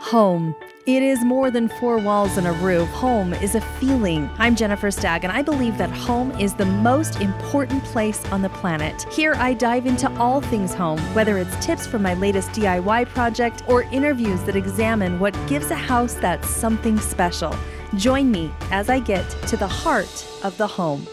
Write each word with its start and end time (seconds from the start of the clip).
Home. 0.00 0.54
It 0.86 1.02
is 1.02 1.24
more 1.24 1.50
than 1.50 1.68
four 1.68 1.98
walls 1.98 2.36
and 2.36 2.46
a 2.46 2.52
roof. 2.52 2.88
Home 2.90 3.34
is 3.34 3.56
a 3.56 3.60
feeling. 3.60 4.30
I'm 4.38 4.54
Jennifer 4.54 4.90
Stagg, 4.90 5.24
and 5.24 5.32
I 5.32 5.42
believe 5.42 5.78
that 5.78 5.90
home 5.90 6.30
is 6.38 6.54
the 6.54 6.64
most 6.66 7.20
important 7.20 7.82
place 7.82 8.24
on 8.26 8.40
the 8.40 8.48
planet. 8.50 9.02
Here, 9.12 9.34
I 9.34 9.54
dive 9.54 9.86
into 9.86 10.08
all 10.18 10.40
things 10.40 10.74
home, 10.74 11.00
whether 11.12 11.38
it's 11.38 11.64
tips 11.64 11.86
from 11.88 12.02
my 12.02 12.14
latest 12.14 12.50
DIY 12.50 13.08
project 13.08 13.64
or 13.66 13.82
interviews 13.84 14.42
that 14.44 14.54
examine 14.54 15.18
what 15.18 15.34
gives 15.48 15.72
a 15.72 15.74
house 15.74 16.14
that 16.14 16.44
something 16.44 17.00
special. 17.00 17.56
Join 17.96 18.30
me 18.30 18.52
as 18.70 18.88
I 18.88 19.00
get 19.00 19.28
to 19.48 19.56
the 19.56 19.66
heart 19.66 20.26
of 20.44 20.56
the 20.56 20.66
home. 20.68 21.06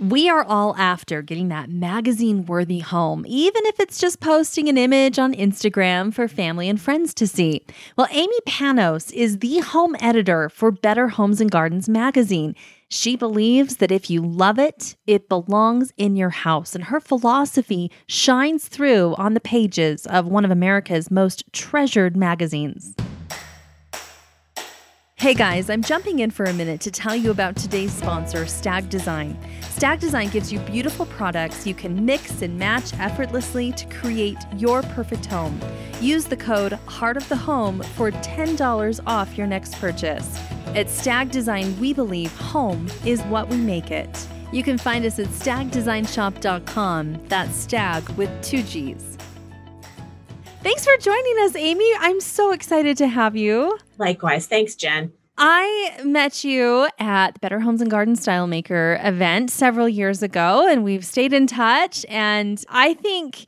We 0.00 0.30
are 0.30 0.42
all 0.42 0.74
after 0.78 1.20
getting 1.20 1.48
that 1.48 1.68
magazine 1.68 2.46
worthy 2.46 2.78
home, 2.78 3.26
even 3.28 3.66
if 3.66 3.78
it's 3.78 3.98
just 3.98 4.18
posting 4.18 4.70
an 4.70 4.78
image 4.78 5.18
on 5.18 5.34
Instagram 5.34 6.14
for 6.14 6.26
family 6.26 6.70
and 6.70 6.80
friends 6.80 7.12
to 7.14 7.26
see. 7.26 7.66
Well, 7.98 8.08
Amy 8.10 8.38
Panos 8.48 9.12
is 9.12 9.40
the 9.40 9.58
home 9.58 9.94
editor 10.00 10.48
for 10.48 10.70
Better 10.70 11.08
Homes 11.08 11.38
and 11.38 11.50
Gardens 11.50 11.86
magazine. 11.86 12.56
She 12.88 13.14
believes 13.14 13.76
that 13.76 13.92
if 13.92 14.08
you 14.08 14.22
love 14.22 14.58
it, 14.58 14.96
it 15.06 15.28
belongs 15.28 15.92
in 15.98 16.16
your 16.16 16.30
house, 16.30 16.74
and 16.74 16.84
her 16.84 17.00
philosophy 17.00 17.90
shines 18.06 18.68
through 18.68 19.14
on 19.18 19.34
the 19.34 19.38
pages 19.38 20.06
of 20.06 20.26
one 20.26 20.46
of 20.46 20.50
America's 20.50 21.10
most 21.10 21.44
treasured 21.52 22.16
magazines. 22.16 22.94
Hey 25.20 25.34
guys, 25.34 25.68
I'm 25.68 25.82
jumping 25.82 26.20
in 26.20 26.30
for 26.30 26.46
a 26.46 26.52
minute 26.54 26.80
to 26.80 26.90
tell 26.90 27.14
you 27.14 27.30
about 27.30 27.54
today's 27.54 27.92
sponsor, 27.92 28.46
Stagg 28.46 28.88
Design. 28.88 29.36
Stagg 29.60 30.00
Design 30.00 30.30
gives 30.30 30.50
you 30.50 30.58
beautiful 30.60 31.04
products 31.04 31.66
you 31.66 31.74
can 31.74 32.06
mix 32.06 32.40
and 32.40 32.58
match 32.58 32.94
effortlessly 32.94 33.70
to 33.72 33.86
create 33.88 34.38
your 34.56 34.80
perfect 34.80 35.26
home. 35.26 35.60
Use 36.00 36.24
the 36.24 36.38
code 36.38 36.72
Heart 36.72 37.18
of 37.18 37.28
the 37.28 37.36
Home 37.36 37.82
for 37.96 38.10
$10 38.10 39.00
off 39.06 39.36
your 39.36 39.46
next 39.46 39.74
purchase. 39.74 40.40
At 40.68 40.88
Stagg 40.88 41.30
Design, 41.30 41.78
we 41.78 41.92
believe 41.92 42.34
home 42.38 42.88
is 43.04 43.20
what 43.24 43.46
we 43.50 43.58
make 43.58 43.90
it. 43.90 44.26
You 44.54 44.62
can 44.62 44.78
find 44.78 45.04
us 45.04 45.18
at 45.18 45.26
staggdesignshop.com. 45.26 47.26
That's 47.28 47.56
stagg 47.56 48.08
with 48.16 48.30
two 48.42 48.62
G's. 48.62 49.09
Thanks 50.62 50.84
for 50.84 50.94
joining 50.98 51.36
us, 51.40 51.56
Amy. 51.56 51.90
I'm 52.00 52.20
so 52.20 52.52
excited 52.52 52.98
to 52.98 53.08
have 53.08 53.34
you. 53.34 53.78
Likewise. 53.96 54.46
Thanks, 54.46 54.74
Jen. 54.74 55.10
I 55.38 55.98
met 56.04 56.44
you 56.44 56.86
at 56.98 57.32
the 57.32 57.40
Better 57.40 57.60
Homes 57.60 57.80
and 57.80 57.90
Garden 57.90 58.14
Style 58.14 58.46
Maker 58.46 59.00
event 59.02 59.50
several 59.50 59.88
years 59.88 60.22
ago, 60.22 60.68
and 60.68 60.84
we've 60.84 61.04
stayed 61.04 61.32
in 61.32 61.46
touch. 61.46 62.04
And 62.10 62.62
I 62.68 62.92
think 62.92 63.46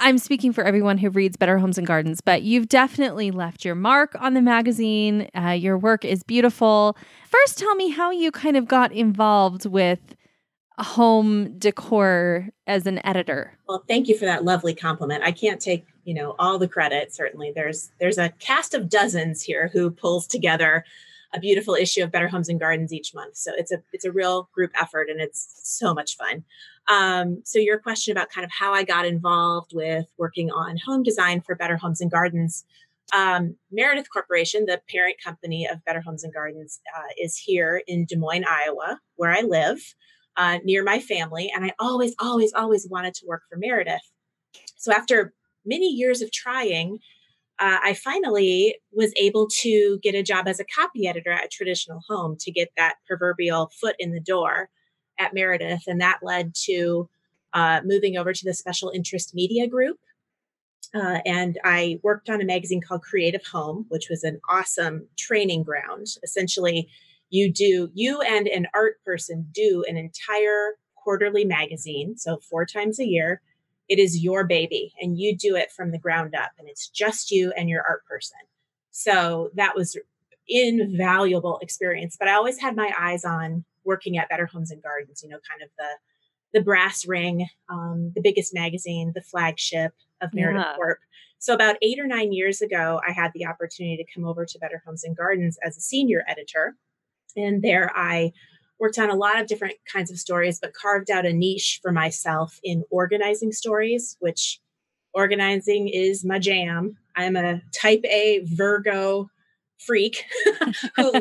I'm 0.00 0.18
speaking 0.18 0.52
for 0.52 0.64
everyone 0.64 0.98
who 0.98 1.10
reads 1.10 1.36
Better 1.36 1.58
Homes 1.58 1.78
and 1.78 1.86
Gardens, 1.86 2.20
but 2.20 2.42
you've 2.42 2.68
definitely 2.68 3.30
left 3.30 3.64
your 3.64 3.76
mark 3.76 4.16
on 4.18 4.34
the 4.34 4.42
magazine. 4.42 5.28
Uh, 5.32 5.50
your 5.50 5.78
work 5.78 6.04
is 6.04 6.24
beautiful. 6.24 6.96
First, 7.28 7.56
tell 7.56 7.76
me 7.76 7.90
how 7.90 8.10
you 8.10 8.32
kind 8.32 8.56
of 8.56 8.66
got 8.66 8.90
involved 8.90 9.64
with 9.64 10.15
home 10.82 11.58
decor 11.58 12.48
as 12.66 12.86
an 12.86 13.04
editor. 13.06 13.56
Well, 13.68 13.84
thank 13.88 14.08
you 14.08 14.18
for 14.18 14.26
that 14.26 14.44
lovely 14.44 14.74
compliment. 14.74 15.24
I 15.24 15.32
can't 15.32 15.60
take, 15.60 15.86
you 16.04 16.14
know, 16.14 16.34
all 16.38 16.58
the 16.58 16.68
credit. 16.68 17.14
Certainly, 17.14 17.52
there's 17.54 17.90
there's 17.98 18.18
a 18.18 18.30
cast 18.38 18.74
of 18.74 18.88
dozens 18.88 19.42
here 19.42 19.68
who 19.72 19.90
pulls 19.90 20.26
together 20.26 20.84
a 21.32 21.40
beautiful 21.40 21.74
issue 21.74 22.02
of 22.02 22.12
Better 22.12 22.28
Homes 22.28 22.48
and 22.48 22.60
Gardens 22.60 22.92
each 22.92 23.14
month. 23.14 23.36
So 23.36 23.52
it's 23.56 23.72
a 23.72 23.82
it's 23.92 24.04
a 24.04 24.12
real 24.12 24.48
group 24.52 24.72
effort, 24.80 25.08
and 25.08 25.20
it's 25.20 25.60
so 25.62 25.94
much 25.94 26.16
fun. 26.16 26.44
Um, 26.88 27.42
so 27.44 27.58
your 27.58 27.78
question 27.78 28.12
about 28.12 28.30
kind 28.30 28.44
of 28.44 28.50
how 28.50 28.72
I 28.72 28.84
got 28.84 29.06
involved 29.06 29.72
with 29.74 30.06
working 30.18 30.50
on 30.50 30.76
home 30.84 31.02
design 31.02 31.40
for 31.40 31.54
Better 31.54 31.76
Homes 31.76 32.00
and 32.00 32.10
Gardens. 32.10 32.64
Um, 33.12 33.56
Meredith 33.70 34.10
Corporation, 34.12 34.66
the 34.66 34.80
parent 34.90 35.16
company 35.22 35.66
of 35.66 35.84
Better 35.84 36.00
Homes 36.00 36.24
and 36.24 36.32
Gardens, 36.32 36.80
uh, 36.96 37.08
is 37.20 37.36
here 37.36 37.82
in 37.86 38.04
Des 38.04 38.16
Moines, 38.16 38.44
Iowa, 38.48 39.00
where 39.14 39.30
I 39.30 39.42
live 39.42 39.94
uh, 40.36 40.58
near 40.64 40.82
my 40.84 41.00
family. 41.00 41.50
And 41.54 41.64
I 41.64 41.72
always, 41.78 42.14
always, 42.18 42.52
always 42.52 42.86
wanted 42.88 43.14
to 43.14 43.26
work 43.26 43.42
for 43.50 43.56
Meredith. 43.56 44.02
So 44.76 44.92
after 44.92 45.34
many 45.64 45.88
years 45.88 46.22
of 46.22 46.30
trying, 46.30 46.98
uh, 47.58 47.78
I 47.82 47.94
finally 47.94 48.76
was 48.92 49.12
able 49.16 49.48
to 49.62 49.98
get 50.02 50.14
a 50.14 50.22
job 50.22 50.46
as 50.46 50.60
a 50.60 50.64
copy 50.64 51.06
editor 51.06 51.32
at 51.32 51.50
traditional 51.50 52.00
home 52.08 52.36
to 52.40 52.52
get 52.52 52.68
that 52.76 52.96
proverbial 53.06 53.70
foot 53.80 53.96
in 53.98 54.12
the 54.12 54.20
door 54.20 54.68
at 55.18 55.32
Meredith. 55.32 55.84
And 55.86 56.00
that 56.00 56.18
led 56.22 56.54
to 56.66 57.08
uh, 57.54 57.80
moving 57.84 58.18
over 58.18 58.34
to 58.34 58.44
the 58.44 58.52
special 58.52 58.90
interest 58.94 59.34
media 59.34 59.66
group. 59.66 59.96
Uh, 60.94 61.20
and 61.24 61.58
I 61.64 61.98
worked 62.02 62.28
on 62.28 62.40
a 62.40 62.44
magazine 62.44 62.80
called 62.80 63.02
Creative 63.02 63.44
Home, 63.46 63.86
which 63.88 64.08
was 64.08 64.22
an 64.22 64.40
awesome 64.48 65.08
training 65.16 65.62
ground. 65.62 66.06
Essentially, 66.22 66.88
you 67.30 67.52
do 67.52 67.90
you 67.94 68.20
and 68.20 68.46
an 68.46 68.66
art 68.74 69.02
person 69.04 69.48
do 69.52 69.84
an 69.88 69.96
entire 69.96 70.74
quarterly 70.94 71.44
magazine 71.44 72.16
so 72.16 72.38
four 72.38 72.66
times 72.66 72.98
a 72.98 73.06
year. 73.06 73.40
It 73.88 74.00
is 74.00 74.22
your 74.22 74.44
baby 74.44 74.92
and 75.00 75.16
you 75.16 75.36
do 75.36 75.54
it 75.54 75.70
from 75.70 75.92
the 75.92 75.98
ground 75.98 76.34
up 76.34 76.50
and 76.58 76.68
it's 76.68 76.88
just 76.88 77.30
you 77.30 77.52
and 77.56 77.68
your 77.68 77.82
art 77.82 78.04
person. 78.06 78.38
So 78.90 79.50
that 79.54 79.76
was 79.76 79.96
invaluable 80.48 81.58
experience 81.60 82.16
but 82.16 82.28
i 82.28 82.34
always 82.34 82.60
had 82.60 82.76
my 82.76 82.92
eyes 82.96 83.24
on 83.24 83.64
working 83.84 84.16
at 84.16 84.28
better 84.28 84.46
homes 84.46 84.70
and 84.70 84.82
gardens 84.82 85.20
you 85.22 85.28
know 85.28 85.38
kind 85.48 85.60
of 85.60 85.68
the 85.76 85.88
the 86.54 86.62
brass 86.62 87.04
ring 87.06 87.48
um, 87.68 88.12
the 88.14 88.20
biggest 88.22 88.54
magazine 88.54 89.12
the 89.14 89.22
flagship 89.22 89.92
of 90.20 90.32
meredith 90.32 90.62
yeah. 90.64 90.74
corp. 90.76 90.98
So 91.38 91.52
about 91.52 91.76
eight 91.82 91.98
or 91.98 92.06
nine 92.06 92.32
years 92.32 92.60
ago 92.60 93.00
i 93.06 93.10
had 93.10 93.32
the 93.34 93.44
opportunity 93.44 93.96
to 93.96 94.14
come 94.14 94.24
over 94.24 94.46
to 94.46 94.58
better 94.58 94.80
homes 94.86 95.02
and 95.02 95.16
gardens 95.16 95.58
as 95.64 95.76
a 95.76 95.80
senior 95.80 96.24
editor 96.28 96.76
and 97.36 97.62
there 97.62 97.90
I 97.94 98.32
worked 98.78 98.98
on 98.98 99.10
a 99.10 99.14
lot 99.14 99.40
of 99.40 99.46
different 99.46 99.74
kinds 99.90 100.10
of 100.10 100.18
stories, 100.18 100.58
but 100.60 100.74
carved 100.74 101.10
out 101.10 101.26
a 101.26 101.32
niche 101.32 101.80
for 101.82 101.92
myself 101.92 102.60
in 102.62 102.84
organizing 102.90 103.52
stories, 103.52 104.16
which 104.20 104.60
organizing 105.14 105.88
is 105.88 106.24
my 106.24 106.38
jam. 106.38 106.96
I'm 107.14 107.36
a 107.36 107.62
type 107.72 108.04
A 108.04 108.40
Virgo 108.44 109.30
freak 109.78 110.24
who 110.96 111.12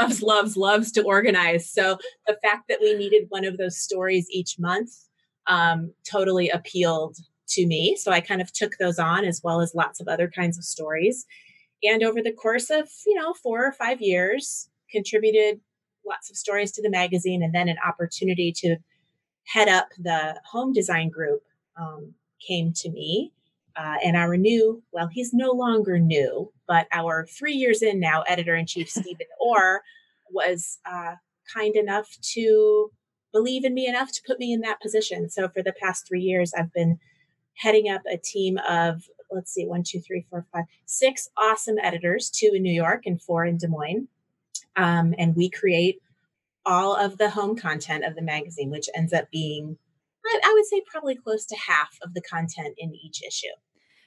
loves, 0.00 0.22
loves, 0.22 0.56
loves 0.56 0.92
to 0.92 1.02
organize. 1.02 1.68
So 1.68 1.98
the 2.26 2.38
fact 2.42 2.64
that 2.68 2.78
we 2.80 2.94
needed 2.94 3.26
one 3.28 3.44
of 3.44 3.56
those 3.56 3.78
stories 3.78 4.26
each 4.30 4.58
month 4.58 4.90
um, 5.46 5.92
totally 6.10 6.48
appealed 6.48 7.16
to 7.48 7.66
me. 7.66 7.96
So 7.96 8.10
I 8.10 8.20
kind 8.20 8.40
of 8.40 8.52
took 8.52 8.76
those 8.78 8.98
on 8.98 9.24
as 9.24 9.40
well 9.44 9.60
as 9.60 9.74
lots 9.74 10.00
of 10.00 10.08
other 10.08 10.28
kinds 10.28 10.58
of 10.58 10.64
stories. 10.64 11.26
And 11.82 12.02
over 12.02 12.22
the 12.22 12.32
course 12.32 12.70
of, 12.70 12.88
you 13.06 13.14
know, 13.14 13.34
four 13.34 13.64
or 13.64 13.72
five 13.72 14.00
years, 14.00 14.68
contributed 14.94 15.60
lots 16.06 16.30
of 16.30 16.36
stories 16.36 16.70
to 16.72 16.82
the 16.82 16.90
magazine, 16.90 17.42
and 17.42 17.54
then 17.54 17.68
an 17.68 17.76
opportunity 17.86 18.52
to 18.52 18.76
head 19.44 19.68
up 19.68 19.88
the 19.98 20.40
home 20.50 20.72
design 20.72 21.08
group 21.10 21.42
um, 21.80 22.14
came 22.46 22.72
to 22.72 22.90
me. 22.90 23.32
Uh, 23.76 23.96
and 24.04 24.16
our 24.16 24.36
new, 24.36 24.82
well, 24.92 25.08
he's 25.08 25.34
no 25.34 25.50
longer 25.50 25.98
new, 25.98 26.52
but 26.68 26.86
our 26.92 27.26
three 27.26 27.54
years 27.54 27.82
in 27.82 27.98
now, 27.98 28.22
editor 28.22 28.54
in 28.54 28.66
chief 28.66 28.88
Stephen 29.00 29.26
Orr 29.40 29.82
was 30.30 30.78
uh, 30.86 31.14
kind 31.52 31.74
enough 31.74 32.16
to 32.34 32.90
believe 33.32 33.64
in 33.64 33.74
me 33.74 33.88
enough 33.88 34.12
to 34.12 34.22
put 34.24 34.38
me 34.38 34.52
in 34.52 34.60
that 34.60 34.80
position. 34.80 35.28
So 35.28 35.48
for 35.48 35.62
the 35.62 35.74
past 35.82 36.06
three 36.06 36.20
years, 36.20 36.54
I've 36.56 36.72
been 36.72 36.98
heading 37.54 37.88
up 37.88 38.02
a 38.10 38.16
team 38.16 38.58
of 38.68 39.02
let's 39.30 39.52
see, 39.52 39.66
one, 39.66 39.82
two, 39.82 40.00
three, 40.00 40.24
four, 40.30 40.46
five, 40.52 40.64
six 40.86 41.28
awesome 41.36 41.76
editors, 41.82 42.30
two 42.30 42.52
in 42.54 42.62
New 42.62 42.72
York 42.72 43.02
and 43.06 43.20
four 43.20 43.44
in 43.44 43.58
Des 43.58 43.66
Moines. 43.66 44.06
Um, 44.76 45.14
and 45.18 45.36
we 45.36 45.50
create 45.50 46.00
all 46.66 46.96
of 46.96 47.18
the 47.18 47.30
home 47.30 47.56
content 47.56 48.04
of 48.04 48.14
the 48.16 48.22
magazine, 48.22 48.70
which 48.70 48.88
ends 48.94 49.12
up 49.12 49.30
being, 49.30 49.76
I 50.26 50.52
would 50.54 50.66
say, 50.66 50.82
probably 50.86 51.14
close 51.14 51.46
to 51.46 51.56
half 51.56 51.96
of 52.02 52.14
the 52.14 52.22
content 52.22 52.74
in 52.78 52.94
each 52.94 53.22
issue. 53.22 53.48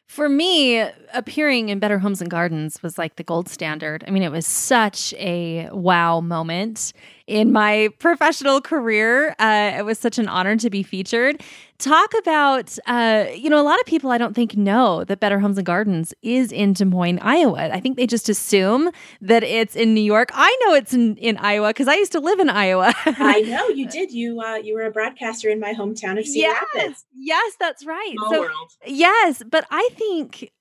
For 0.08 0.30
me, 0.30 0.80
appearing 1.14 1.68
in 1.68 1.80
Better 1.80 2.00
Homes 2.00 2.22
and 2.22 2.32
Gardens 2.32 2.82
was 2.82 2.98
like 2.98 3.18
the 3.18 3.24
gold 3.24 3.50
standard. 3.50 4.06
I 4.08 4.12
mean, 4.12 4.24
it 4.24 4.32
was 4.32 4.48
such 4.48 5.14
a 5.16 5.70
wow 5.72 6.22
moment 6.22 6.94
in 7.28 7.52
my 7.52 7.90
professional 8.00 8.62
career. 8.62 9.36
Uh, 9.38 9.74
it 9.78 9.86
was 9.86 10.00
such 10.00 10.18
an 10.18 10.28
honor 10.28 10.56
to 10.56 10.70
be 10.70 10.82
featured. 10.82 11.44
Talk 11.78 12.14
about, 12.18 12.76
uh, 12.88 13.26
you 13.36 13.50
know, 13.50 13.62
a 13.62 13.64
lot 13.64 13.80
of 13.80 13.86
people 13.86 14.10
I 14.10 14.18
don't 14.18 14.34
think 14.34 14.58
know 14.58 15.04
that 15.04 15.20
Better 15.20 15.38
Homes 15.38 15.58
and 15.58 15.66
Gardens 15.66 16.14
is 16.24 16.52
in 16.52 16.74
Des 16.74 16.86
Moines, 16.86 17.20
Iowa. 17.22 17.70
I 17.72 17.80
think 17.80 17.98
they 17.98 18.08
just 18.08 18.30
assume 18.30 18.90
that 19.22 19.44
it's 19.44 19.76
in 19.76 19.94
New 19.94 20.02
York. 20.02 20.30
I 20.34 20.58
know 20.66 20.74
it's 20.74 20.94
in, 20.94 21.18
in 21.18 21.38
Iowa 21.38 21.68
because 21.68 21.88
I 21.88 21.96
used 21.96 22.14
to 22.14 22.20
live 22.20 22.40
in 22.40 22.50
Iowa. 22.50 22.94
I 23.06 23.42
know 23.42 23.68
you 23.68 23.88
did. 23.88 24.12
You 24.12 24.42
uh, 24.42 24.56
you 24.56 24.74
were 24.74 24.86
a 24.86 24.92
broadcaster 24.92 25.50
in 25.50 25.60
my 25.60 25.74
hometown 25.74 26.18
of 26.18 26.26
Cedar 26.26 26.48
yes, 26.48 26.66
Rapids. 26.76 27.06
Yes, 27.14 27.56
that's 27.60 27.86
right. 27.86 28.14
Small 28.18 28.32
so, 28.32 28.40
world. 28.40 28.72
Yes, 28.88 29.44
but 29.48 29.66
I 29.70 29.90
think 29.92 30.52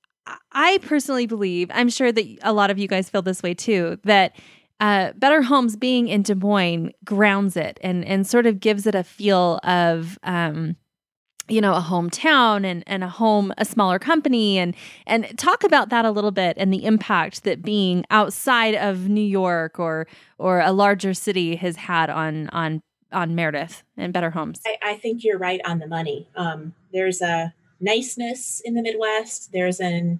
I 0.51 0.79
personally 0.83 1.25
believe, 1.25 1.71
I'm 1.73 1.89
sure 1.89 2.11
that 2.11 2.25
a 2.41 2.53
lot 2.53 2.69
of 2.69 2.77
you 2.77 2.87
guys 2.87 3.09
feel 3.09 3.21
this 3.21 3.41
way 3.41 3.53
too, 3.53 3.97
that 4.03 4.35
uh, 4.79 5.11
Better 5.13 5.41
Homes 5.41 5.75
being 5.75 6.07
in 6.07 6.21
Des 6.21 6.35
Moines 6.35 6.91
grounds 7.03 7.57
it 7.57 7.79
and 7.81 8.05
and 8.05 8.27
sort 8.27 8.45
of 8.45 8.59
gives 8.59 8.85
it 8.85 8.95
a 8.95 9.03
feel 9.03 9.59
of 9.63 10.19
um, 10.23 10.75
you 11.47 11.61
know 11.61 11.73
a 11.73 11.81
hometown 11.81 12.65
and 12.65 12.83
and 12.87 13.03
a 13.03 13.09
home 13.09 13.53
a 13.57 13.65
smaller 13.65 13.99
company 13.99 14.57
and 14.57 14.75
and 15.05 15.37
talk 15.37 15.63
about 15.63 15.89
that 15.89 16.05
a 16.05 16.11
little 16.11 16.31
bit 16.31 16.57
and 16.57 16.73
the 16.73 16.85
impact 16.85 17.43
that 17.43 17.61
being 17.61 18.05
outside 18.09 18.75
of 18.75 19.07
New 19.09 19.21
York 19.21 19.79
or 19.79 20.07
or 20.37 20.59
a 20.59 20.71
larger 20.71 21.13
city 21.13 21.55
has 21.55 21.75
had 21.75 22.09
on 22.09 22.49
on 22.49 22.81
on 23.11 23.35
Meredith 23.35 23.83
and 23.95 24.11
Better 24.11 24.31
Homes. 24.31 24.59
I, 24.65 24.77
I 24.91 24.95
think 24.97 25.23
you're 25.23 25.37
right 25.37 25.61
on 25.65 25.79
the 25.79 25.87
money. 25.87 26.27
Um, 26.35 26.73
there's 26.91 27.21
a 27.21 27.53
niceness 27.79 28.61
in 28.65 28.73
the 28.73 28.81
Midwest. 28.81 29.51
There's 29.53 29.79
an 29.79 30.19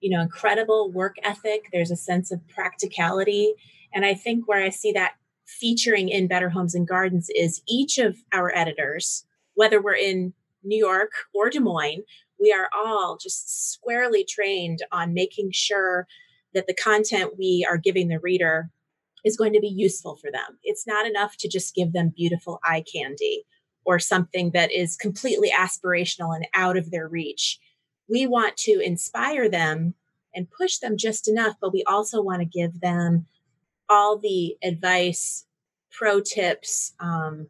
you 0.00 0.10
know 0.10 0.20
incredible 0.20 0.90
work 0.90 1.16
ethic. 1.22 1.68
There's 1.72 1.90
a 1.90 1.96
sense 1.96 2.30
of 2.30 2.46
practicality, 2.48 3.54
and 3.94 4.04
I 4.04 4.14
think 4.14 4.48
where 4.48 4.62
I 4.62 4.70
see 4.70 4.92
that 4.92 5.14
featuring 5.46 6.08
in 6.08 6.26
Better 6.26 6.50
Homes 6.50 6.74
and 6.74 6.86
Gardens 6.86 7.30
is 7.34 7.62
each 7.68 7.98
of 7.98 8.18
our 8.32 8.54
editors, 8.54 9.24
whether 9.54 9.80
we're 9.80 9.94
in 9.94 10.34
New 10.62 10.78
York 10.78 11.12
or 11.32 11.48
Des 11.48 11.60
Moines, 11.60 12.02
we 12.40 12.52
are 12.52 12.68
all 12.74 13.16
just 13.16 13.72
squarely 13.72 14.24
trained 14.24 14.80
on 14.90 15.14
making 15.14 15.50
sure 15.52 16.06
that 16.54 16.66
the 16.66 16.74
content 16.74 17.38
we 17.38 17.66
are 17.68 17.76
giving 17.76 18.08
the 18.08 18.18
reader 18.18 18.70
is 19.24 19.36
going 19.36 19.52
to 19.52 19.60
be 19.60 19.68
useful 19.68 20.16
for 20.16 20.30
them. 20.30 20.58
It's 20.62 20.86
not 20.86 21.06
enough 21.06 21.36
to 21.38 21.48
just 21.48 21.74
give 21.74 21.92
them 21.92 22.12
beautiful 22.14 22.60
eye 22.64 22.84
candy 22.92 23.44
or 23.84 23.98
something 23.98 24.50
that 24.50 24.72
is 24.72 24.96
completely 24.96 25.50
aspirational 25.50 26.34
and 26.34 26.46
out 26.54 26.76
of 26.76 26.90
their 26.90 27.08
reach. 27.08 27.58
We 28.08 28.26
want 28.26 28.56
to 28.58 28.80
inspire 28.80 29.48
them 29.48 29.94
and 30.34 30.50
push 30.50 30.78
them 30.78 30.96
just 30.96 31.28
enough, 31.28 31.56
but 31.60 31.72
we 31.72 31.84
also 31.84 32.20
want 32.20 32.40
to 32.40 32.46
give 32.46 32.80
them 32.80 33.26
all 33.88 34.18
the 34.18 34.56
advice, 34.62 35.46
pro 35.90 36.20
tips, 36.20 36.92
um, 37.00 37.48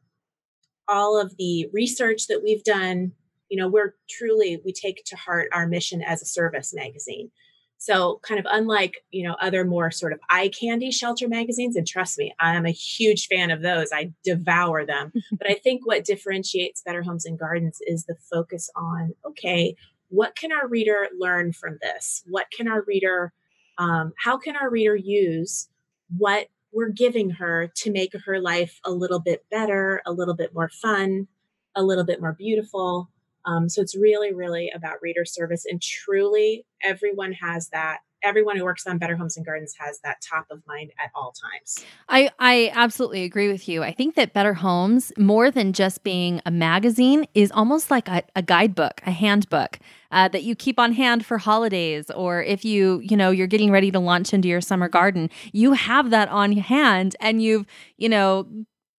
all 0.89 1.21
of 1.21 1.37
the 1.39 1.69
research 1.73 2.27
that 2.29 2.43
we've 2.43 2.65
done. 2.65 3.13
You 3.49 3.59
know, 3.59 3.69
we're 3.69 3.95
truly, 4.11 4.61
we 4.65 4.73
take 4.73 5.05
to 5.07 5.17
heart 5.17 5.49
our 5.53 5.67
mission 5.67 6.03
as 6.03 6.23
a 6.23 6.27
service 6.27 6.75
magazine. 6.75 7.31
So, 7.79 8.19
kind 8.27 8.41
of 8.41 8.47
unlike, 8.49 9.05
you 9.11 9.29
know, 9.29 9.37
other 9.43 9.65
more 9.65 9.91
sort 9.91 10.15
of 10.15 10.21
eye 10.31 10.49
candy 10.49 10.91
shelter 10.91 11.29
magazines, 11.29 11.77
and 11.77 11.87
trust 11.87 12.19
me, 12.19 12.35
I 12.41 12.55
am 12.55 12.65
a 12.65 12.71
huge 12.71 13.27
fan 13.27 13.51
of 13.51 13.61
those. 13.61 13.89
I 13.93 14.13
devour 14.25 14.87
them. 14.87 15.13
but 15.33 15.51
I 15.51 15.55
think 15.55 15.87
what 15.87 16.05
differentiates 16.05 16.81
Better 16.81 17.03
Homes 17.03 17.27
and 17.27 17.39
Gardens 17.39 17.79
is 17.87 18.07
the 18.07 18.17
focus 18.33 18.71
on 18.75 19.13
okay, 19.27 19.77
what 20.09 20.35
can 20.35 20.51
our 20.51 20.67
reader 20.67 21.09
learn 21.19 21.53
from 21.53 21.79
this? 21.83 22.23
What 22.27 22.47
can 22.57 22.69
our 22.69 22.83
reader, 22.87 23.35
um, 23.77 24.13
how 24.19 24.39
can 24.39 24.57
our 24.57 24.71
reader 24.71 24.97
use 24.97 25.69
what 26.17 26.49
we're 26.73 26.91
giving 26.91 27.31
her 27.31 27.71
to 27.77 27.93
make 27.93 28.13
her 28.27 28.41
life 28.41 28.81
a 28.85 28.91
little 28.91 29.21
bit 29.21 29.45
better, 29.51 30.03
a 30.07 30.13
little 30.13 30.35
bit 30.35 30.53
more 30.55 30.69
fun, 30.69 31.29
a 31.77 31.83
little 31.83 32.05
bit 32.05 32.21
more 32.21 32.33
beautiful. 32.33 33.11
Um, 33.47 33.69
so 33.69 33.81
it's 33.83 33.97
really, 33.97 34.33
really 34.33 34.71
about 34.75 35.03
reader 35.03 35.25
service. 35.25 35.65
And 35.69 35.81
truly, 35.81 36.67
everyone 36.83 37.33
has 37.33 37.69
that 37.69 37.99
everyone 38.25 38.56
who 38.56 38.65
works 38.65 38.87
on 38.87 38.99
Better 38.99 39.17
Homes 39.17 39.37
and 39.37 39.44
Gardens 39.44 39.75
has 39.79 40.00
that 40.00 40.21
top 40.21 40.47
of 40.50 40.67
mind 40.67 40.93
at 40.99 41.11
all 41.15 41.32
times. 41.32 41.85
I, 42.09 42.31
I 42.38 42.73
absolutely 42.75 43.25
agree 43.25 43.50
with 43.50 43.69
you. 43.69 43.82
I 43.82 43.93
think 43.93 44.15
that 44.15 44.32
Better 44.32 44.55
Homes, 44.55 45.12
more 45.19 45.50
than 45.50 45.73
just 45.73 46.03
being 46.03 46.41
a 46.47 46.50
magazine, 46.50 47.26
is 47.35 47.53
almost 47.53 47.91
like 47.91 48.09
a, 48.09 48.23
a 48.35 48.43
guidebook, 48.43 49.00
a 49.06 49.11
handbook. 49.11 49.79
Uh, 50.11 50.29
that 50.29 50.44
you 50.44 50.55
keep 50.55 50.79
on 50.79 50.93
hand 50.93 51.26
for 51.26 51.38
holidays 51.38 52.09
or 52.12 52.41
if 52.41 52.65
you 52.65 53.00
you 53.03 53.17
know 53.17 53.32
you're 53.32 53.49
getting 53.49 53.73
ready 53.73 53.91
to 53.91 53.99
launch 53.99 54.32
into 54.32 54.47
your 54.47 54.61
summer 54.61 54.88
garden 54.88 55.29
you 55.50 55.73
have 55.73 56.11
that 56.11 56.29
on 56.29 56.53
hand 56.53 57.17
and 57.19 57.43
you've 57.43 57.67
you 57.97 58.09
know 58.09 58.47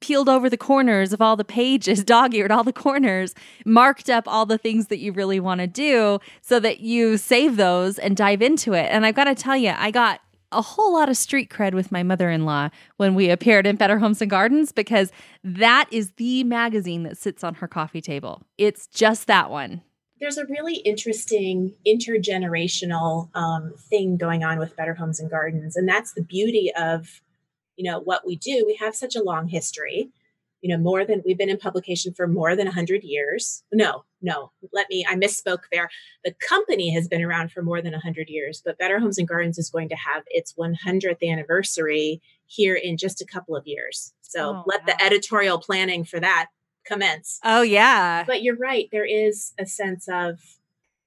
peeled 0.06 0.30
over 0.30 0.52
the 0.52 0.58
corners 0.58 1.14
of 1.14 1.22
all 1.22 1.36
the 1.36 1.44
pages, 1.44 2.04
dog 2.16 2.36
eared 2.36 2.52
all 2.52 2.64
the 2.64 2.72
corners, 2.72 3.34
marked 3.66 4.08
up 4.08 4.28
all 4.28 4.46
the 4.46 4.58
things 4.58 4.88
that 4.88 5.00
you 5.00 5.12
really 5.12 5.40
want 5.40 5.60
to 5.60 5.68
do 5.68 6.20
so 6.42 6.60
that 6.60 6.80
you 6.80 7.18
save 7.18 7.58
those 7.58 7.98
and 7.98 8.16
dive 8.16 8.42
into 8.42 8.74
it. 8.74 8.86
And 8.92 9.04
I've 9.04 9.16
got 9.16 9.24
to 9.24 9.34
tell 9.34 9.58
you, 9.58 9.74
I 9.76 9.90
got 9.90 10.22
a 10.52 10.62
whole 10.62 10.94
lot 10.94 11.10
of 11.10 11.18
street 11.18 11.50
cred 11.50 11.74
with 11.74 11.92
my 11.92 12.04
mother 12.04 12.30
in 12.30 12.46
law 12.46 12.70
when 12.98 13.16
we 13.16 13.32
appeared 13.32 13.66
in 13.66 13.78
Better 13.78 13.98
Homes 13.98 14.22
and 14.22 14.30
Gardens 14.30 14.72
because 14.72 15.12
that 15.44 15.88
is 15.90 16.12
the 16.12 16.44
magazine 16.44 17.02
that 17.04 17.18
sits 17.18 17.44
on 17.44 17.56
her 17.56 17.68
coffee 17.68 18.00
table. 18.00 18.44
It's 18.60 18.86
just 18.86 19.26
that 19.26 19.50
one. 19.50 19.82
There's 20.20 20.38
a 20.38 20.46
really 20.46 20.76
interesting 20.76 21.74
intergenerational 21.86 23.36
um, 23.36 23.74
thing 23.90 24.18
going 24.18 24.44
on 24.44 24.60
with 24.60 24.76
Better 24.78 24.94
Homes 24.94 25.20
and 25.20 25.32
Gardens. 25.32 25.76
And 25.76 25.90
that's 25.90 26.14
the 26.14 26.24
beauty 26.24 26.72
of 26.78 27.22
you 27.76 27.90
know 27.90 28.00
what 28.00 28.26
we 28.26 28.36
do 28.36 28.64
we 28.66 28.76
have 28.76 28.96
such 28.96 29.16
a 29.16 29.24
long 29.24 29.48
history 29.48 30.10
you 30.66 30.76
know 30.76 30.82
more 30.82 31.06
than 31.06 31.22
we've 31.24 31.38
been 31.38 31.50
in 31.50 31.58
publication 31.58 32.12
for 32.12 32.28
more 32.28 32.56
than 32.56 32.66
100 32.66 33.04
years. 33.04 33.64
No 33.72 34.04
no 34.20 34.52
let 34.74 34.90
me 34.90 35.06
i 35.08 35.16
misspoke 35.16 35.66
there. 35.72 35.92
The 36.24 36.34
company 36.50 36.92
has 36.92 37.08
been 37.08 37.24
around 37.24 37.52
for 37.52 37.62
more 37.62 37.84
than 37.84 37.92
100 37.92 38.30
years 38.30 38.64
but 38.66 38.80
better 38.80 39.00
homes 39.00 39.20
and 39.20 39.28
gardens 39.28 39.60
is 39.60 39.70
going 39.70 39.90
to 39.90 39.96
have 39.96 40.24
its 40.28 40.56
100th 40.56 41.22
anniversary 41.22 42.20
here 42.48 42.74
in 42.74 42.98
just 42.98 43.22
a 43.22 43.26
couple 43.26 43.56
of 43.56 43.68
years. 43.68 44.14
So 44.22 44.42
oh, 44.42 44.64
let 44.66 44.82
wow. 44.82 44.86
the 44.88 45.04
editorial 45.04 45.60
planning 45.60 46.04
for 46.04 46.20
that 46.20 46.48
commence. 46.84 47.40
Oh 47.44 47.62
yeah. 47.62 48.24
But 48.24 48.42
you're 48.42 48.58
right 48.58 48.90
there 48.92 49.06
is 49.06 49.54
a 49.60 49.68
sense 49.68 50.08
of 50.10 50.40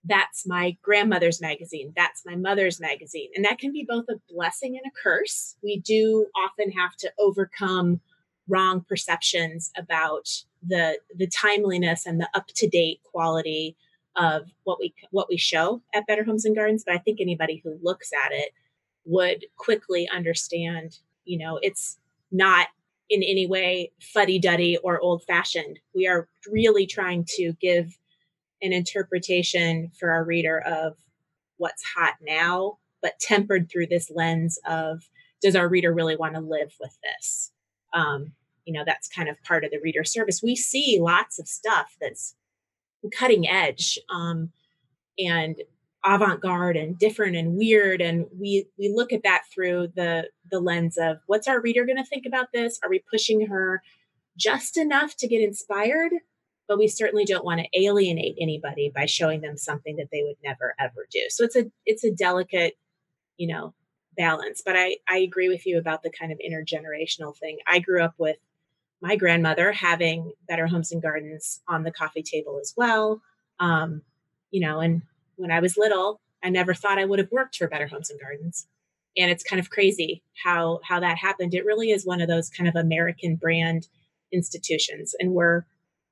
that's 0.08 0.46
my 0.46 0.76
grandmother's 0.82 1.40
magazine 1.40 1.92
that's 1.96 2.24
my 2.24 2.36
mother's 2.36 2.80
magazine. 2.80 3.30
And 3.34 3.44
that 3.44 3.58
can 3.58 3.72
be 3.72 3.84
both 3.86 4.04
a 4.08 4.20
blessing 4.32 4.76
and 4.76 4.86
a 4.86 5.02
curse. 5.02 5.56
We 5.62 5.80
do 5.80 6.26
often 6.36 6.70
have 6.72 6.96
to 6.96 7.12
overcome 7.18 8.00
wrong 8.48 8.84
perceptions 8.88 9.70
about 9.76 10.28
the 10.66 10.98
the 11.14 11.26
timeliness 11.26 12.06
and 12.06 12.20
the 12.20 12.28
up 12.34 12.46
to 12.54 12.68
date 12.68 13.00
quality 13.04 13.76
of 14.16 14.50
what 14.64 14.78
we 14.80 14.94
what 15.10 15.28
we 15.28 15.36
show 15.36 15.82
at 15.94 16.06
better 16.06 16.24
homes 16.24 16.44
and 16.44 16.56
gardens. 16.56 16.82
But 16.84 16.94
i 16.94 16.98
think 16.98 17.20
anybody 17.20 17.60
who 17.62 17.78
looks 17.82 18.10
at 18.12 18.32
it 18.32 18.52
would 19.04 19.44
quickly 19.56 20.08
understand 20.08 20.98
you 21.24 21.38
know 21.38 21.58
it's 21.62 21.98
not 22.32 22.68
in 23.10 23.22
any 23.22 23.46
way 23.46 23.92
fuddy 24.00 24.38
duddy 24.38 24.78
or 24.78 24.98
old 25.00 25.22
fashioned 25.24 25.78
we 25.94 26.06
are 26.06 26.26
really 26.50 26.86
trying 26.86 27.24
to 27.36 27.52
give 27.60 27.98
an 28.62 28.72
interpretation 28.72 29.90
for 29.98 30.10
our 30.10 30.24
reader 30.24 30.60
of 30.60 30.96
what's 31.56 31.82
hot 31.96 32.14
now, 32.20 32.78
but 33.02 33.18
tempered 33.20 33.70
through 33.70 33.86
this 33.86 34.10
lens 34.10 34.58
of 34.68 35.08
does 35.40 35.56
our 35.56 35.68
reader 35.68 35.92
really 35.92 36.16
want 36.16 36.34
to 36.34 36.40
live 36.40 36.74
with 36.80 36.96
this? 37.02 37.52
Um, 37.92 38.32
you 38.64 38.72
know, 38.72 38.82
that's 38.84 39.08
kind 39.08 39.28
of 39.28 39.42
part 39.42 39.64
of 39.64 39.70
the 39.70 39.80
reader 39.80 40.04
service. 40.04 40.42
We 40.42 40.56
see 40.56 40.98
lots 41.00 41.38
of 41.38 41.48
stuff 41.48 41.96
that's 42.00 42.34
cutting 43.16 43.48
edge 43.48 43.98
um, 44.10 44.50
and 45.18 45.56
avant-garde 46.04 46.76
and 46.76 46.98
different 46.98 47.36
and 47.36 47.56
weird 47.56 48.00
and 48.00 48.26
we 48.38 48.66
we 48.78 48.88
look 48.88 49.12
at 49.12 49.24
that 49.24 49.42
through 49.52 49.88
the 49.96 50.28
the 50.48 50.60
lens 50.60 50.96
of 50.96 51.18
what's 51.26 51.48
our 51.48 51.60
reader 51.60 51.84
going 51.84 51.96
to 51.96 52.04
think 52.04 52.24
about 52.24 52.52
this 52.52 52.78
are 52.84 52.88
we 52.88 53.02
pushing 53.10 53.46
her 53.46 53.82
just 54.36 54.76
enough 54.76 55.16
to 55.16 55.26
get 55.26 55.42
inspired 55.42 56.12
but 56.68 56.78
we 56.78 56.86
certainly 56.86 57.24
don't 57.24 57.44
want 57.44 57.60
to 57.60 57.80
alienate 57.80 58.36
anybody 58.38 58.92
by 58.94 59.06
showing 59.06 59.40
them 59.40 59.56
something 59.56 59.96
that 59.96 60.08
they 60.12 60.22
would 60.22 60.36
never 60.44 60.74
ever 60.78 61.06
do. 61.10 61.22
So 61.30 61.44
it's 61.44 61.56
a 61.56 61.64
it's 61.86 62.04
a 62.04 62.12
delicate 62.12 62.74
you 63.38 63.48
know 63.48 63.74
balance 64.16 64.62
but 64.64 64.76
i 64.76 64.96
i 65.08 65.16
agree 65.18 65.48
with 65.48 65.64
you 65.64 65.78
about 65.78 66.02
the 66.02 66.10
kind 66.10 66.30
of 66.32 66.38
intergenerational 66.38 67.36
thing. 67.36 67.58
I 67.66 67.78
grew 67.78 68.02
up 68.02 68.14
with 68.18 68.36
my 69.00 69.16
grandmother 69.16 69.72
having 69.72 70.32
better 70.48 70.66
homes 70.66 70.92
and 70.92 71.00
gardens 71.00 71.60
on 71.68 71.84
the 71.84 71.92
coffee 71.92 72.22
table 72.22 72.58
as 72.60 72.74
well 72.76 73.22
um 73.60 74.02
you 74.50 74.60
know 74.60 74.80
and 74.80 75.02
when 75.36 75.50
i 75.52 75.60
was 75.60 75.76
little 75.76 76.20
i 76.42 76.50
never 76.50 76.74
thought 76.74 76.98
i 76.98 77.04
would 77.04 77.20
have 77.20 77.30
worked 77.30 77.56
for 77.56 77.68
better 77.68 77.86
homes 77.88 78.10
and 78.10 78.20
gardens. 78.20 78.66
And 79.16 79.32
it's 79.32 79.42
kind 79.42 79.58
of 79.58 79.70
crazy 79.70 80.22
how 80.44 80.80
how 80.84 81.00
that 81.00 81.18
happened. 81.18 81.52
It 81.54 81.64
really 81.64 81.90
is 81.90 82.06
one 82.06 82.20
of 82.20 82.28
those 82.28 82.50
kind 82.50 82.68
of 82.68 82.76
american 82.76 83.36
brand 83.36 83.88
institutions 84.32 85.14
and 85.18 85.32
we're 85.32 85.64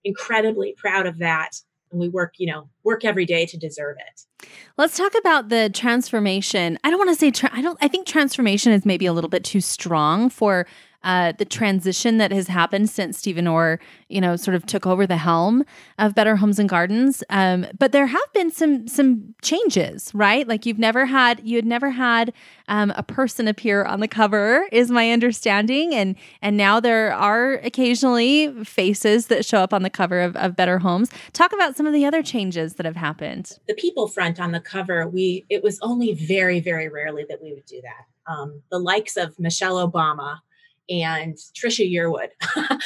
incredibly 0.06 0.74
proud 0.76 1.06
of 1.06 1.18
that. 1.18 1.60
And 1.92 2.00
we 2.00 2.08
work 2.08 2.34
you 2.38 2.46
know 2.46 2.68
work 2.84 3.04
every 3.04 3.26
day 3.26 3.46
to 3.46 3.56
deserve 3.56 3.96
it. 3.98 4.48
Let's 4.76 4.96
talk 4.96 5.12
about 5.18 5.48
the 5.50 5.70
transformation. 5.70 6.78
I 6.82 6.90
don't 6.90 6.98
want 6.98 7.10
to 7.10 7.16
say 7.16 7.30
tra- 7.30 7.50
i 7.52 7.62
don't 7.62 7.78
i 7.80 7.88
think 7.88 8.06
transformation 8.06 8.72
is 8.72 8.84
maybe 8.84 9.06
a 9.06 9.12
little 9.12 9.30
bit 9.30 9.44
too 9.44 9.60
strong 9.60 10.30
for 10.30 10.66
uh, 11.04 11.32
the 11.38 11.44
transition 11.44 12.18
that 12.18 12.32
has 12.32 12.48
happened 12.48 12.90
since 12.90 13.18
Stephen 13.18 13.46
Orr, 13.46 13.78
you 14.08 14.20
know, 14.20 14.36
sort 14.36 14.54
of 14.54 14.66
took 14.66 14.86
over 14.86 15.06
the 15.06 15.16
helm 15.16 15.64
of 15.98 16.14
Better 16.14 16.36
Homes 16.36 16.58
and 16.58 16.68
Gardens. 16.68 17.22
Um, 17.30 17.66
but 17.78 17.92
there 17.92 18.06
have 18.06 18.32
been 18.32 18.50
some 18.50 18.88
some 18.88 19.34
changes, 19.42 20.10
right? 20.14 20.46
Like 20.46 20.66
you've 20.66 20.78
never 20.78 21.06
had 21.06 21.40
you 21.44 21.56
had 21.56 21.66
never 21.66 21.90
had 21.90 22.32
um, 22.68 22.92
a 22.96 23.02
person 23.02 23.48
appear 23.48 23.84
on 23.84 24.00
the 24.00 24.08
cover, 24.08 24.66
is 24.72 24.90
my 24.90 25.10
understanding, 25.10 25.94
and 25.94 26.16
and 26.42 26.56
now 26.56 26.80
there 26.80 27.12
are 27.12 27.54
occasionally 27.54 28.64
faces 28.64 29.28
that 29.28 29.44
show 29.44 29.58
up 29.58 29.72
on 29.72 29.82
the 29.82 29.90
cover 29.90 30.20
of, 30.20 30.36
of 30.36 30.56
Better 30.56 30.78
Homes. 30.78 31.10
Talk 31.32 31.52
about 31.52 31.76
some 31.76 31.86
of 31.86 31.92
the 31.92 32.04
other 32.04 32.22
changes 32.22 32.74
that 32.74 32.86
have 32.86 32.96
happened. 32.96 33.58
The 33.68 33.74
people 33.74 34.08
front 34.08 34.40
on 34.40 34.52
the 34.52 34.60
cover, 34.60 35.08
we 35.08 35.46
it 35.48 35.62
was 35.62 35.78
only 35.82 36.14
very 36.14 36.60
very 36.60 36.88
rarely 36.88 37.24
that 37.28 37.42
we 37.42 37.52
would 37.52 37.66
do 37.66 37.80
that. 37.82 38.06
Um, 38.30 38.62
the 38.70 38.78
likes 38.78 39.16
of 39.16 39.38
Michelle 39.38 39.76
Obama 39.88 40.40
and 40.88 41.36
Trisha 41.54 41.90
Yearwood. 41.90 42.28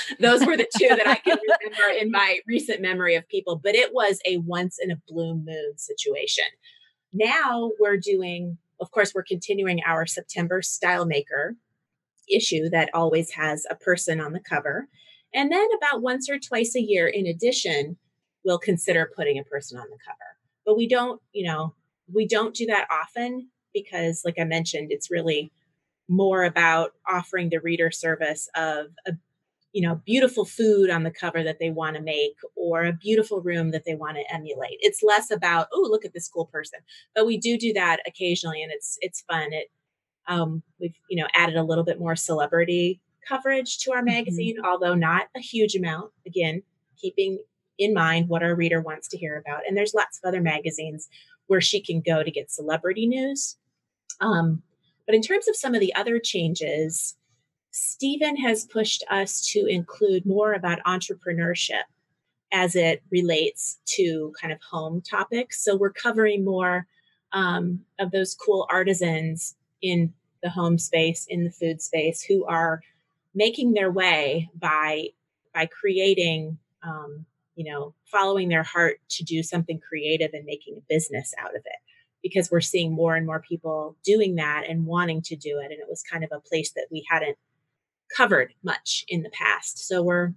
Those 0.21 0.45
were 0.47 0.57
the 0.57 0.69
two 0.78 0.88
that 0.88 1.07
I 1.07 1.16
can 1.16 1.38
remember 1.62 2.00
in 2.00 2.11
my 2.11 2.38
recent 2.47 2.80
memory 2.80 3.14
of 3.14 3.28
people, 3.28 3.61
but 3.62 3.75
it 3.75 3.92
was 3.92 4.21
a 4.26 4.38
once 4.38 4.78
in 4.83 4.90
a 4.90 5.00
blue 5.09 5.35
moon 5.35 5.76
situation. 5.76 6.45
Now 7.12 7.73
we're 7.78 7.97
doing, 7.97 8.59
of 8.80 8.90
course, 8.90 9.14
we're 9.14 9.25
continuing 9.25 9.80
our 9.87 10.07
September 10.07 10.62
Style 10.62 11.04
Maker 11.04 11.57
issue 12.30 12.69
that 12.71 12.90
always 12.95 13.30
has 13.33 13.66
a 13.69 13.75
person 13.75 14.21
on 14.21 14.33
the 14.33 14.40
cover. 14.40 14.88
And 15.35 15.50
then 15.50 15.66
about 15.76 16.02
once 16.02 16.28
or 16.28 16.38
twice 16.38 16.75
a 16.75 16.80
year, 16.80 17.07
in 17.07 17.26
addition, 17.26 17.97
we'll 18.45 18.59
consider 18.59 19.11
putting 19.14 19.38
a 19.38 19.45
person 19.45 19.78
on 19.78 19.87
the 19.90 19.99
cover. 20.04 20.16
But 20.64 20.76
we 20.76 20.88
don't, 20.88 21.21
you 21.33 21.45
know, 21.47 21.75
we 22.12 22.26
don't 22.26 22.54
do 22.54 22.66
that 22.66 22.88
often 22.90 23.49
because, 23.73 24.23
like 24.25 24.38
I 24.38 24.45
mentioned, 24.45 24.90
it's 24.90 25.11
really 25.11 25.52
more 26.11 26.43
about 26.43 26.93
offering 27.09 27.49
the 27.49 27.61
reader 27.61 27.90
service 27.90 28.49
of 28.57 28.87
a 29.07 29.12
you 29.73 29.81
know 29.81 30.00
beautiful 30.05 30.45
food 30.45 30.90
on 30.90 31.05
the 31.05 31.11
cover 31.11 31.45
that 31.45 31.61
they 31.61 31.71
want 31.71 31.95
to 31.95 32.02
make 32.02 32.35
or 32.57 32.85
a 32.85 32.93
beautiful 32.93 33.40
room 33.40 33.71
that 33.71 33.85
they 33.85 33.95
want 33.95 34.17
to 34.17 34.35
emulate. 34.35 34.79
It's 34.81 35.02
less 35.02 35.31
about 35.31 35.69
oh 35.73 35.87
look 35.88 36.05
at 36.05 36.12
this 36.12 36.29
cool 36.29 36.47
person. 36.47 36.81
But 37.14 37.26
we 37.26 37.38
do 37.38 37.57
do 37.57 37.73
that 37.75 37.99
occasionally 38.07 38.62
and 38.62 38.73
it's 38.73 38.99
it's 39.00 39.23
fun. 39.23 39.52
It 39.52 39.71
um, 40.26 40.62
we've 40.81 40.95
you 41.09 41.23
know 41.23 41.29
added 41.35 41.57
a 41.57 41.62
little 41.62 41.85
bit 41.85 42.00
more 42.00 42.17
celebrity 42.17 43.00
coverage 43.26 43.79
to 43.79 43.93
our 43.93 43.99
mm-hmm. 43.99 44.07
magazine 44.07 44.57
mm-hmm. 44.57 44.67
although 44.67 44.95
not 44.95 45.29
a 45.37 45.40
huge 45.40 45.76
amount. 45.76 46.11
Again 46.26 46.62
keeping 47.00 47.38
in 47.79 47.95
mind 47.95 48.29
what 48.29 48.43
our 48.43 48.55
reader 48.55 48.81
wants 48.81 49.09
to 49.09 49.17
hear 49.17 49.38
about. 49.38 49.62
And 49.67 49.76
there's 49.76 49.95
lots 49.95 50.19
of 50.19 50.29
other 50.29 50.43
magazines 50.43 51.09
where 51.47 51.61
she 51.62 51.81
can 51.81 52.00
go 52.00 52.23
to 52.23 52.31
get 52.31 52.50
celebrity 52.50 53.07
news. 53.07 53.57
Um, 54.21 54.62
but 55.11 55.17
in 55.17 55.23
terms 55.23 55.49
of 55.49 55.57
some 55.57 55.75
of 55.75 55.81
the 55.81 55.93
other 55.97 56.21
changes, 56.21 57.17
Stephen 57.73 58.37
has 58.37 58.64
pushed 58.64 59.02
us 59.11 59.45
to 59.50 59.67
include 59.67 60.25
more 60.25 60.52
about 60.52 60.79
entrepreneurship 60.87 61.83
as 62.52 62.76
it 62.76 63.02
relates 63.11 63.81
to 63.87 64.33
kind 64.40 64.52
of 64.52 64.61
home 64.62 65.00
topics. 65.00 65.64
So 65.64 65.75
we're 65.75 65.90
covering 65.90 66.45
more 66.45 66.87
um, 67.33 67.81
of 67.99 68.12
those 68.12 68.37
cool 68.37 68.69
artisans 68.71 69.57
in 69.83 70.14
the 70.45 70.50
home 70.50 70.79
space, 70.79 71.26
in 71.29 71.43
the 71.43 71.50
food 71.50 71.83
space, 71.83 72.23
who 72.23 72.45
are 72.45 72.81
making 73.35 73.73
their 73.73 73.90
way 73.90 74.49
by 74.55 75.09
by 75.52 75.67
creating, 75.67 76.57
um, 76.85 77.26
you 77.57 77.69
know, 77.69 77.97
following 78.05 78.49
their 78.49 78.62
heart 78.62 79.00
to 79.09 79.25
do 79.25 79.43
something 79.43 79.81
creative 79.81 80.31
and 80.35 80.45
making 80.45 80.76
a 80.76 80.87
business 80.88 81.35
out 81.43 81.57
of 81.57 81.62
it 81.64 81.89
because 82.23 82.50
we're 82.50 82.61
seeing 82.61 82.93
more 82.93 83.17
and 83.17 83.27
more 83.27 83.41
people 83.41 83.97
doing 84.05 84.37
that 84.37 84.65
and 84.69 84.87
wanting 84.87 85.23
to 85.23 85.37
do 85.37 85.59
it. 85.59 85.71
And 85.71 85.81
it 85.81 85.89
was 85.89 86.03
kind 86.03 86.25
of 86.25 86.31
a 86.33 86.41
place 86.41 86.73
that 86.73 86.87
we 86.91 87.07
hadn't 87.09 87.39
covered 88.15 88.53
much 88.62 89.05
in 89.09 89.23
the 89.23 89.31
past. 89.31 89.87
So 89.87 90.03
we're 90.03 90.35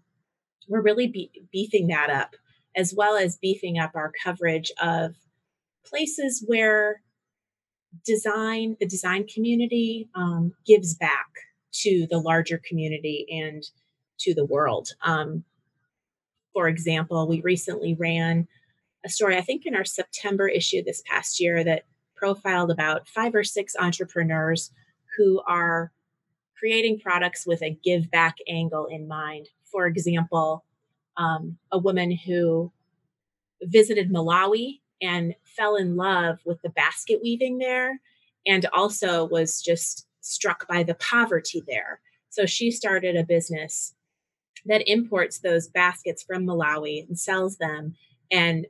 we're 0.68 0.82
really 0.82 1.08
be- 1.08 1.48
beefing 1.52 1.88
that 1.88 2.10
up, 2.10 2.36
as 2.75 2.94
well 2.96 3.18
as 3.18 3.38
beefing 3.38 3.78
up 3.78 3.92
our 3.96 4.12
coverage 4.24 4.72
of 4.82 5.16
places 5.86 6.44
where 6.48 7.02
design, 8.06 8.78
the 8.80 8.88
design 8.88 9.28
community, 9.28 10.08
um, 10.16 10.54
gives 10.66 10.96
back 10.96 11.28
to 11.74 12.08
the 12.10 12.18
larger 12.18 12.62
community 12.66 13.25
and 13.30 13.63
to 14.20 14.34
the 14.34 14.46
world. 14.46 14.90
Um, 15.04 15.44
for 16.54 16.68
example, 16.68 17.28
we 17.28 17.42
recently 17.42 17.94
ran 17.94 18.48
a 19.05 19.10
story, 19.10 19.38
I 19.38 19.41
think 19.41 19.65
in 19.65 19.75
our 19.75 19.86
September 19.86 20.48
issue 20.48 20.83
this 20.83 21.03
past 21.05 21.39
year, 21.39 21.63
that 21.63 21.83
profiled 22.15 22.72
about 22.72 23.07
five 23.07 23.36
or 23.36 23.43
six 23.43 23.75
entrepreneurs 23.77 24.72
who 25.17 25.41
are 25.48 25.91
creating 26.57 27.00
products 27.00 27.45
with 27.45 27.62
a 27.62 27.77
give 27.83 28.10
back 28.10 28.38
angle 28.48 28.88
in 28.89 29.07
mind. 29.07 29.50
For 29.69 29.86
example, 29.86 30.63
um, 31.17 31.57
a 31.72 31.77
woman 31.77 32.12
who 32.12 32.72
visited 33.62 34.12
Malawi 34.12 34.79
and 35.01 35.36
fell 35.43 35.75
in 35.75 35.95
love 35.95 36.39
with 36.45 36.62
the 36.62 36.69
basket 36.69 37.19
weaving 37.22 37.57
there 37.57 38.00
and 38.48 38.65
also 38.74 39.25
was 39.27 39.62
just 39.62 40.07
struck 40.22 40.67
by 40.67 40.83
the 40.83 40.95
poverty 40.95 41.62
there. 41.67 42.00
So 42.29 42.45
she 42.45 42.72
started 42.72 43.15
a 43.15 43.24
business 43.24 43.93
that 44.65 44.89
imports 44.89 45.39
those 45.39 45.67
baskets 45.67 46.24
from 46.24 46.45
Malawi 46.45 47.05
and 47.05 47.19
sells 47.19 47.57
them 47.57 47.95
and 48.31 48.65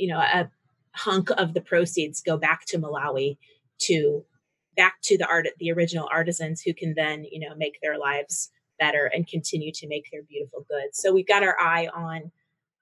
you 0.00 0.08
know 0.08 0.18
a 0.18 0.50
hunk 0.92 1.30
of 1.30 1.54
the 1.54 1.60
proceeds 1.60 2.20
go 2.20 2.36
back 2.36 2.64
to 2.66 2.78
Malawi 2.78 3.36
to 3.82 4.24
back 4.76 4.96
to 5.02 5.16
the 5.18 5.26
art 5.26 5.46
the 5.58 5.70
original 5.70 6.08
artisans 6.12 6.62
who 6.62 6.74
can 6.74 6.94
then 6.96 7.24
you 7.30 7.40
know 7.40 7.54
make 7.56 7.78
their 7.82 7.98
lives 7.98 8.50
better 8.78 9.10
and 9.14 9.26
continue 9.26 9.70
to 9.72 9.86
make 9.86 10.06
their 10.10 10.22
beautiful 10.22 10.64
goods. 10.70 10.98
So 10.98 11.12
we've 11.12 11.26
got 11.26 11.42
our 11.42 11.56
eye 11.60 11.88
on 11.94 12.32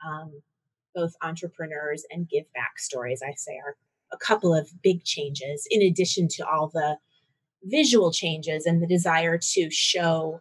um, 0.06 0.42
both 0.94 1.14
entrepreneurs 1.22 2.04
and 2.10 2.28
give 2.28 2.44
back 2.54 2.78
stories 2.78 3.22
i 3.22 3.32
say 3.36 3.58
are 3.64 3.76
a 4.12 4.16
couple 4.16 4.54
of 4.54 4.70
big 4.82 5.04
changes 5.04 5.66
in 5.70 5.82
addition 5.82 6.28
to 6.28 6.46
all 6.46 6.68
the 6.68 6.96
visual 7.64 8.12
changes 8.12 8.66
and 8.66 8.82
the 8.82 8.86
desire 8.86 9.38
to 9.38 9.70
show 9.70 10.40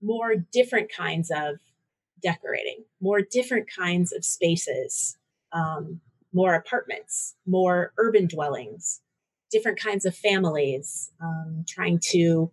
more 0.00 0.34
different 0.52 0.90
kinds 0.92 1.30
of 1.30 1.56
decorating 2.22 2.84
more 3.00 3.20
different 3.20 3.66
kinds 3.74 4.12
of 4.12 4.24
spaces 4.24 5.16
um, 5.52 6.00
more 6.32 6.54
apartments, 6.54 7.34
more 7.46 7.92
urban 7.98 8.26
dwellings, 8.26 9.00
different 9.50 9.78
kinds 9.78 10.04
of 10.04 10.16
families, 10.16 11.10
um, 11.20 11.64
trying 11.68 12.00
to 12.10 12.50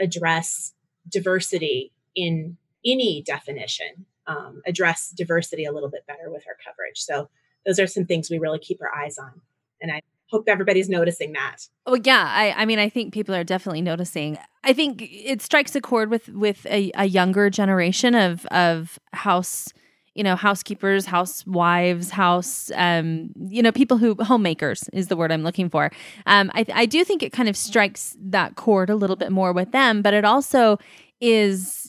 address 0.00 0.74
diversity 1.08 1.92
in 2.14 2.56
any 2.84 3.22
definition, 3.22 4.06
um, 4.26 4.62
address 4.66 5.10
diversity 5.10 5.64
a 5.64 5.72
little 5.72 5.88
bit 5.88 6.06
better 6.06 6.30
with 6.30 6.44
our 6.46 6.56
coverage. 6.64 7.00
So 7.00 7.28
those 7.64 7.78
are 7.78 7.86
some 7.86 8.04
things 8.04 8.30
we 8.30 8.38
really 8.38 8.58
keep 8.58 8.80
our 8.82 8.94
eyes 8.94 9.18
on. 9.18 9.40
And 9.80 9.90
I 9.90 10.00
hope 10.30 10.48
everybody's 10.48 10.88
noticing 10.88 11.32
that. 11.32 11.68
Oh 11.86 11.98
yeah, 12.02 12.26
I, 12.28 12.62
I 12.62 12.64
mean 12.64 12.78
I 12.78 12.88
think 12.88 13.12
people 13.12 13.34
are 13.34 13.44
definitely 13.44 13.82
noticing. 13.82 14.38
I 14.64 14.72
think 14.72 15.02
it 15.02 15.42
strikes 15.42 15.74
a 15.74 15.80
chord 15.80 16.10
with 16.10 16.28
with 16.28 16.66
a, 16.66 16.90
a 16.94 17.04
younger 17.04 17.50
generation 17.50 18.14
of 18.14 18.46
of 18.46 18.98
house 19.12 19.72
you 20.14 20.22
know 20.22 20.36
housekeepers 20.36 21.06
housewives 21.06 22.10
house 22.10 22.70
um 22.74 23.30
you 23.48 23.62
know 23.62 23.72
people 23.72 23.96
who 23.96 24.14
homemakers 24.20 24.88
is 24.92 25.08
the 25.08 25.16
word 25.16 25.32
i'm 25.32 25.42
looking 25.42 25.68
for. 25.68 25.90
Um 26.26 26.50
I, 26.54 26.64
I 26.72 26.86
do 26.86 27.04
think 27.04 27.22
it 27.22 27.32
kind 27.32 27.48
of 27.48 27.56
strikes 27.56 28.16
that 28.20 28.56
chord 28.56 28.90
a 28.90 28.96
little 28.96 29.16
bit 29.16 29.32
more 29.32 29.52
with 29.52 29.72
them 29.72 30.02
but 30.02 30.14
it 30.14 30.24
also 30.24 30.78
is 31.20 31.82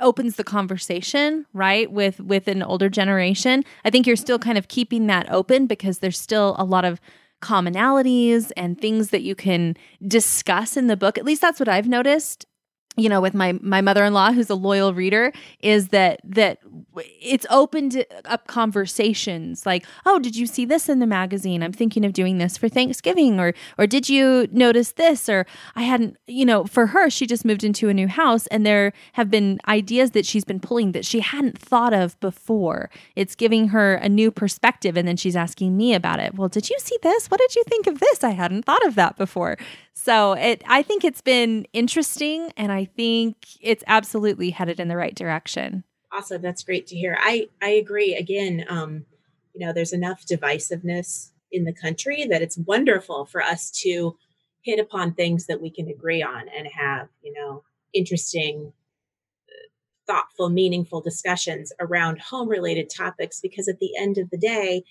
opens 0.00 0.36
the 0.36 0.44
conversation 0.44 1.46
right 1.52 1.90
with 1.90 2.20
with 2.20 2.48
an 2.48 2.62
older 2.62 2.88
generation. 2.88 3.64
I 3.84 3.90
think 3.90 4.06
you're 4.06 4.16
still 4.16 4.38
kind 4.38 4.58
of 4.58 4.68
keeping 4.68 5.06
that 5.06 5.30
open 5.30 5.66
because 5.66 6.00
there's 6.00 6.18
still 6.18 6.56
a 6.58 6.64
lot 6.64 6.84
of 6.84 7.00
commonalities 7.40 8.50
and 8.56 8.80
things 8.80 9.10
that 9.10 9.22
you 9.22 9.34
can 9.34 9.76
discuss 10.06 10.76
in 10.76 10.86
the 10.88 10.96
book. 10.96 11.18
At 11.18 11.24
least 11.24 11.40
that's 11.40 11.60
what 11.60 11.68
i've 11.68 11.88
noticed 11.88 12.46
you 12.96 13.08
know 13.08 13.20
with 13.20 13.32
my 13.32 13.52
my 13.62 13.80
mother-in-law 13.80 14.32
who's 14.32 14.50
a 14.50 14.54
loyal 14.54 14.92
reader 14.92 15.32
is 15.60 15.88
that 15.88 16.20
that 16.24 16.58
it's 16.94 17.46
opened 17.48 18.04
up 18.26 18.46
conversations 18.46 19.64
like 19.64 19.86
oh 20.04 20.18
did 20.18 20.36
you 20.36 20.46
see 20.46 20.64
this 20.64 20.88
in 20.88 20.98
the 20.98 21.06
magazine? 21.06 21.62
I'm 21.62 21.72
thinking 21.72 22.04
of 22.04 22.12
doing 22.12 22.38
this 22.38 22.56
for 22.58 22.68
thanksgiving 22.68 23.40
or 23.40 23.54
or 23.78 23.86
did 23.86 24.08
you 24.08 24.46
notice 24.52 24.92
this? 24.92 25.28
Or 25.28 25.46
i 25.74 25.82
hadn't 25.82 26.16
you 26.26 26.44
know 26.44 26.64
for 26.64 26.88
her 26.88 27.08
she 27.08 27.26
just 27.26 27.44
moved 27.44 27.64
into 27.64 27.88
a 27.88 27.94
new 27.94 28.08
house 28.08 28.46
and 28.48 28.66
there 28.66 28.92
have 29.14 29.30
been 29.30 29.58
ideas 29.68 30.10
that 30.10 30.26
she's 30.26 30.44
been 30.44 30.60
pulling 30.60 30.92
that 30.92 31.06
she 31.06 31.20
hadn't 31.20 31.58
thought 31.58 31.94
of 31.94 32.18
before. 32.20 32.90
It's 33.16 33.34
giving 33.34 33.68
her 33.68 33.94
a 33.94 34.08
new 34.08 34.30
perspective 34.30 34.96
and 34.98 35.08
then 35.08 35.16
she's 35.16 35.36
asking 35.36 35.76
me 35.76 35.94
about 35.94 36.20
it. 36.20 36.34
Well 36.34 36.48
did 36.48 36.68
you 36.68 36.76
see 36.78 36.98
this? 37.02 37.30
What 37.30 37.40
did 37.40 37.56
you 37.56 37.64
think 37.64 37.86
of 37.86 38.00
this? 38.00 38.22
I 38.22 38.30
hadn't 38.30 38.64
thought 38.64 38.86
of 38.86 38.96
that 38.96 39.16
before 39.16 39.56
so 39.94 40.32
it 40.32 40.62
I 40.66 40.82
think 40.82 41.04
it's 41.04 41.20
been 41.20 41.66
interesting 41.72 42.52
and 42.56 42.72
I 42.72 42.84
think 42.84 43.36
it's 43.60 43.84
absolutely 43.86 44.50
headed 44.50 44.80
in 44.80 44.88
the 44.88 44.96
right 44.96 45.14
direction. 45.14 45.84
Awesome. 46.12 46.42
That's 46.42 46.62
great 46.62 46.86
to 46.88 46.96
hear. 46.96 47.16
I 47.20 47.48
I 47.60 47.70
agree. 47.70 48.14
Again, 48.14 48.64
um, 48.68 49.04
you 49.54 49.64
know, 49.64 49.72
there's 49.72 49.92
enough 49.92 50.24
divisiveness 50.26 51.30
in 51.50 51.64
the 51.64 51.74
country 51.74 52.26
that 52.26 52.42
it's 52.42 52.58
wonderful 52.58 53.26
for 53.26 53.42
us 53.42 53.70
to 53.82 54.16
hit 54.62 54.78
upon 54.78 55.14
things 55.14 55.46
that 55.46 55.60
we 55.60 55.70
can 55.70 55.88
agree 55.88 56.22
on 56.22 56.48
and 56.56 56.66
have, 56.68 57.08
you 57.22 57.32
know, 57.32 57.62
interesting 57.92 58.72
thoughtful, 60.06 60.50
meaningful 60.50 61.00
discussions 61.00 61.72
around 61.80 62.20
home 62.20 62.48
related 62.48 62.90
topics 62.90 63.40
because 63.40 63.68
at 63.68 63.78
the 63.78 63.92
end 63.98 64.18
of 64.18 64.30
the 64.30 64.38
day, 64.38 64.82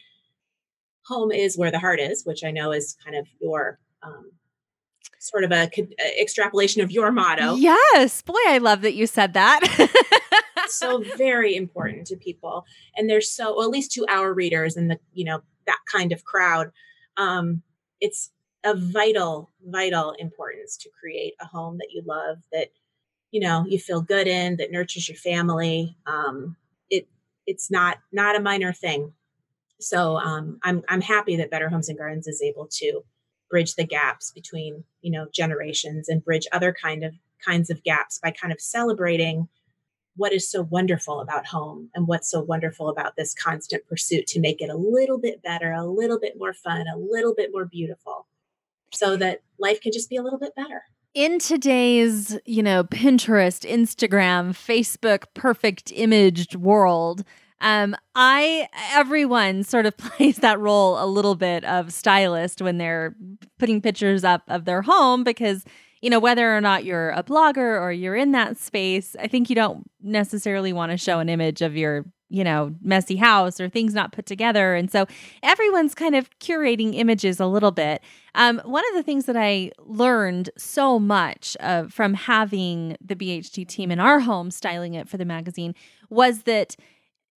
home 1.05 1.31
is 1.31 1.57
where 1.57 1.71
the 1.71 1.79
heart 1.79 1.99
is, 1.99 2.23
which 2.25 2.43
I 2.43 2.51
know 2.51 2.71
is 2.71 2.95
kind 3.03 3.15
of 3.15 3.27
your 3.39 3.79
um, 4.03 4.31
sort 5.19 5.43
of 5.43 5.51
a, 5.51 5.69
a 5.77 6.21
extrapolation 6.21 6.81
of 6.81 6.91
your 6.91 7.11
motto. 7.11 7.55
Yes. 7.55 8.21
Boy, 8.21 8.39
I 8.47 8.57
love 8.57 8.81
that 8.81 8.93
you 8.93 9.07
said 9.07 9.33
that. 9.33 9.61
so 10.67 11.03
very 11.17 11.55
important 11.55 12.07
to 12.07 12.15
people. 12.15 12.65
And 12.95 13.09
there's 13.09 13.31
so, 13.31 13.55
well, 13.55 13.65
at 13.65 13.71
least 13.71 13.91
to 13.93 14.05
our 14.09 14.33
readers 14.33 14.75
and 14.77 14.89
the, 14.89 14.99
you 15.13 15.25
know, 15.25 15.41
that 15.67 15.79
kind 15.91 16.11
of 16.11 16.23
crowd. 16.23 16.71
Um, 17.17 17.61
it's 17.99 18.31
of 18.63 18.79
vital, 18.79 19.51
vital 19.65 20.11
importance 20.19 20.77
to 20.77 20.89
create 20.99 21.33
a 21.39 21.45
home 21.45 21.77
that 21.77 21.89
you 21.91 22.01
love, 22.05 22.37
that 22.51 22.69
you 23.31 23.39
know 23.39 23.65
you 23.67 23.79
feel 23.79 24.01
good 24.01 24.27
in 24.27 24.57
that 24.57 24.71
nurtures 24.71 25.09
your 25.09 25.17
family 25.17 25.97
um, 26.05 26.55
it 26.89 27.07
it's 27.47 27.71
not 27.71 27.97
not 28.11 28.35
a 28.35 28.41
minor 28.41 28.71
thing 28.71 29.13
so 29.79 30.17
um, 30.17 30.59
i'm 30.63 30.83
i'm 30.89 31.01
happy 31.01 31.35
that 31.37 31.49
better 31.49 31.69
homes 31.69 31.89
and 31.89 31.97
gardens 31.97 32.27
is 32.27 32.41
able 32.41 32.67
to 32.67 33.01
bridge 33.51 33.75
the 33.75 33.85
gaps 33.85 34.31
between 34.31 34.83
you 35.01 35.11
know 35.11 35.27
generations 35.31 36.09
and 36.09 36.25
bridge 36.25 36.47
other 36.51 36.73
kind 36.73 37.03
of 37.03 37.13
kinds 37.45 37.69
of 37.69 37.83
gaps 37.83 38.19
by 38.23 38.31
kind 38.31 38.51
of 38.51 38.59
celebrating 38.59 39.47
what 40.15 40.33
is 40.33 40.49
so 40.49 40.63
wonderful 40.63 41.21
about 41.21 41.45
home 41.45 41.89
and 41.93 42.07
what's 42.07 42.29
so 42.29 42.41
wonderful 42.41 42.89
about 42.89 43.15
this 43.15 43.35
constant 43.35 43.85
pursuit 43.87 44.25
to 44.27 44.39
make 44.39 44.61
it 44.61 44.69
a 44.69 44.75
little 44.75 45.19
bit 45.19 45.43
better 45.43 45.71
a 45.71 45.85
little 45.85 46.19
bit 46.19 46.33
more 46.39 46.53
fun 46.53 46.85
a 46.87 46.97
little 46.97 47.35
bit 47.35 47.51
more 47.53 47.65
beautiful 47.65 48.25
so 48.93 49.15
that 49.17 49.41
life 49.57 49.81
can 49.81 49.91
just 49.91 50.09
be 50.09 50.17
a 50.17 50.21
little 50.21 50.39
bit 50.39 50.55
better. 50.55 50.83
In 51.13 51.39
today's, 51.39 52.37
you 52.45 52.63
know, 52.63 52.83
Pinterest, 52.83 53.69
Instagram, 53.69 54.51
Facebook 54.51 55.25
perfect 55.33 55.91
imaged 55.93 56.55
world, 56.55 57.23
um, 57.61 57.95
I 58.15 58.67
everyone 58.93 59.63
sort 59.63 59.85
of 59.85 59.95
plays 59.97 60.37
that 60.37 60.59
role 60.59 61.01
a 61.01 61.05
little 61.05 61.35
bit 61.35 61.63
of 61.63 61.93
stylist 61.93 62.61
when 62.61 62.77
they're 62.77 63.15
putting 63.57 63.81
pictures 63.81 64.23
up 64.23 64.43
of 64.47 64.65
their 64.65 64.81
home 64.81 65.23
because 65.23 65.63
you 66.01 66.09
know 66.09 66.19
whether 66.19 66.55
or 66.55 66.61
not 66.61 66.83
you're 66.83 67.11
a 67.11 67.23
blogger 67.23 67.79
or 67.79 67.91
you're 67.91 68.15
in 68.15 68.31
that 68.33 68.57
space, 68.57 69.15
I 69.19 69.27
think 69.27 69.49
you 69.49 69.55
don't 69.55 69.89
necessarily 70.01 70.73
want 70.73 70.91
to 70.91 70.97
show 70.97 71.19
an 71.19 71.29
image 71.29 71.61
of 71.61 71.77
your 71.77 72.05
you 72.31 72.45
know, 72.45 72.73
messy 72.81 73.17
house 73.17 73.59
or 73.59 73.67
things 73.67 73.93
not 73.93 74.13
put 74.13 74.25
together. 74.25 74.73
And 74.73 74.89
so 74.89 75.05
everyone's 75.43 75.93
kind 75.93 76.15
of 76.15 76.29
curating 76.39 76.95
images 76.95 77.41
a 77.41 77.45
little 77.45 77.71
bit. 77.71 78.01
Um, 78.35 78.61
one 78.63 78.85
of 78.89 78.95
the 78.95 79.03
things 79.03 79.25
that 79.25 79.35
I 79.35 79.71
learned 79.79 80.49
so 80.57 80.97
much 80.97 81.57
from 81.89 82.13
having 82.13 82.95
the 83.01 83.17
BHG 83.17 83.67
team 83.67 83.91
in 83.91 83.99
our 83.99 84.21
home 84.21 84.49
styling 84.49 84.93
it 84.93 85.09
for 85.09 85.17
the 85.17 85.25
magazine 85.25 85.75
was 86.09 86.43
that 86.43 86.77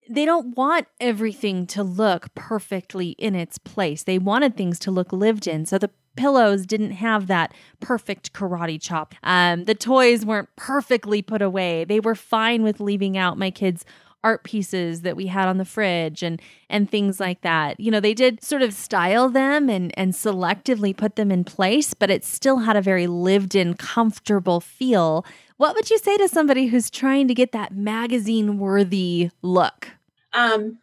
they 0.09 0.25
don't 0.25 0.55
want 0.55 0.87
everything 0.99 1.65
to 1.67 1.83
look 1.83 2.33
perfectly 2.35 3.09
in 3.11 3.35
its 3.35 3.57
place. 3.57 4.03
They 4.03 4.19
wanted 4.19 4.55
things 4.55 4.79
to 4.79 4.91
look 4.91 5.11
lived 5.11 5.47
in. 5.47 5.65
So 5.65 5.77
the 5.77 5.89
pillows 6.15 6.65
didn't 6.65 6.91
have 6.91 7.27
that 7.27 7.53
perfect 7.79 8.33
karate 8.33 8.81
chop. 8.81 9.15
Um, 9.23 9.65
the 9.65 9.75
toys 9.75 10.25
weren't 10.25 10.49
perfectly 10.55 11.21
put 11.21 11.41
away. 11.41 11.83
They 11.83 11.99
were 11.99 12.15
fine 12.15 12.63
with 12.63 12.79
leaving 12.79 13.17
out 13.17 13.37
my 13.37 13.51
kids' 13.51 13.85
art 14.23 14.43
pieces 14.43 15.01
that 15.01 15.15
we 15.15 15.27
had 15.27 15.47
on 15.47 15.57
the 15.57 15.65
fridge 15.65 16.23
and 16.23 16.41
and 16.67 16.89
things 16.89 17.19
like 17.19 17.41
that. 17.41 17.79
You 17.79 17.91
know, 17.91 17.99
they 17.99 18.15
did 18.15 18.43
sort 18.43 18.63
of 18.63 18.73
style 18.73 19.29
them 19.29 19.69
and 19.69 19.97
and 19.97 20.13
selectively 20.13 20.97
put 20.97 21.15
them 21.15 21.31
in 21.31 21.43
place, 21.43 21.93
but 21.93 22.09
it 22.09 22.25
still 22.25 22.59
had 22.59 22.75
a 22.75 22.81
very 22.81 23.05
lived 23.05 23.53
in 23.53 23.75
comfortable 23.75 24.59
feel. 24.59 25.23
What 25.57 25.75
would 25.75 25.89
you 25.91 25.99
say 25.99 26.17
to 26.17 26.27
somebody 26.27 26.67
who's 26.67 26.89
trying 26.89 27.27
to 27.27 27.35
get 27.35 27.51
that 27.51 27.75
magazine 27.75 28.57
worthy 28.57 29.29
look? 29.43 29.94
Um 30.35 30.79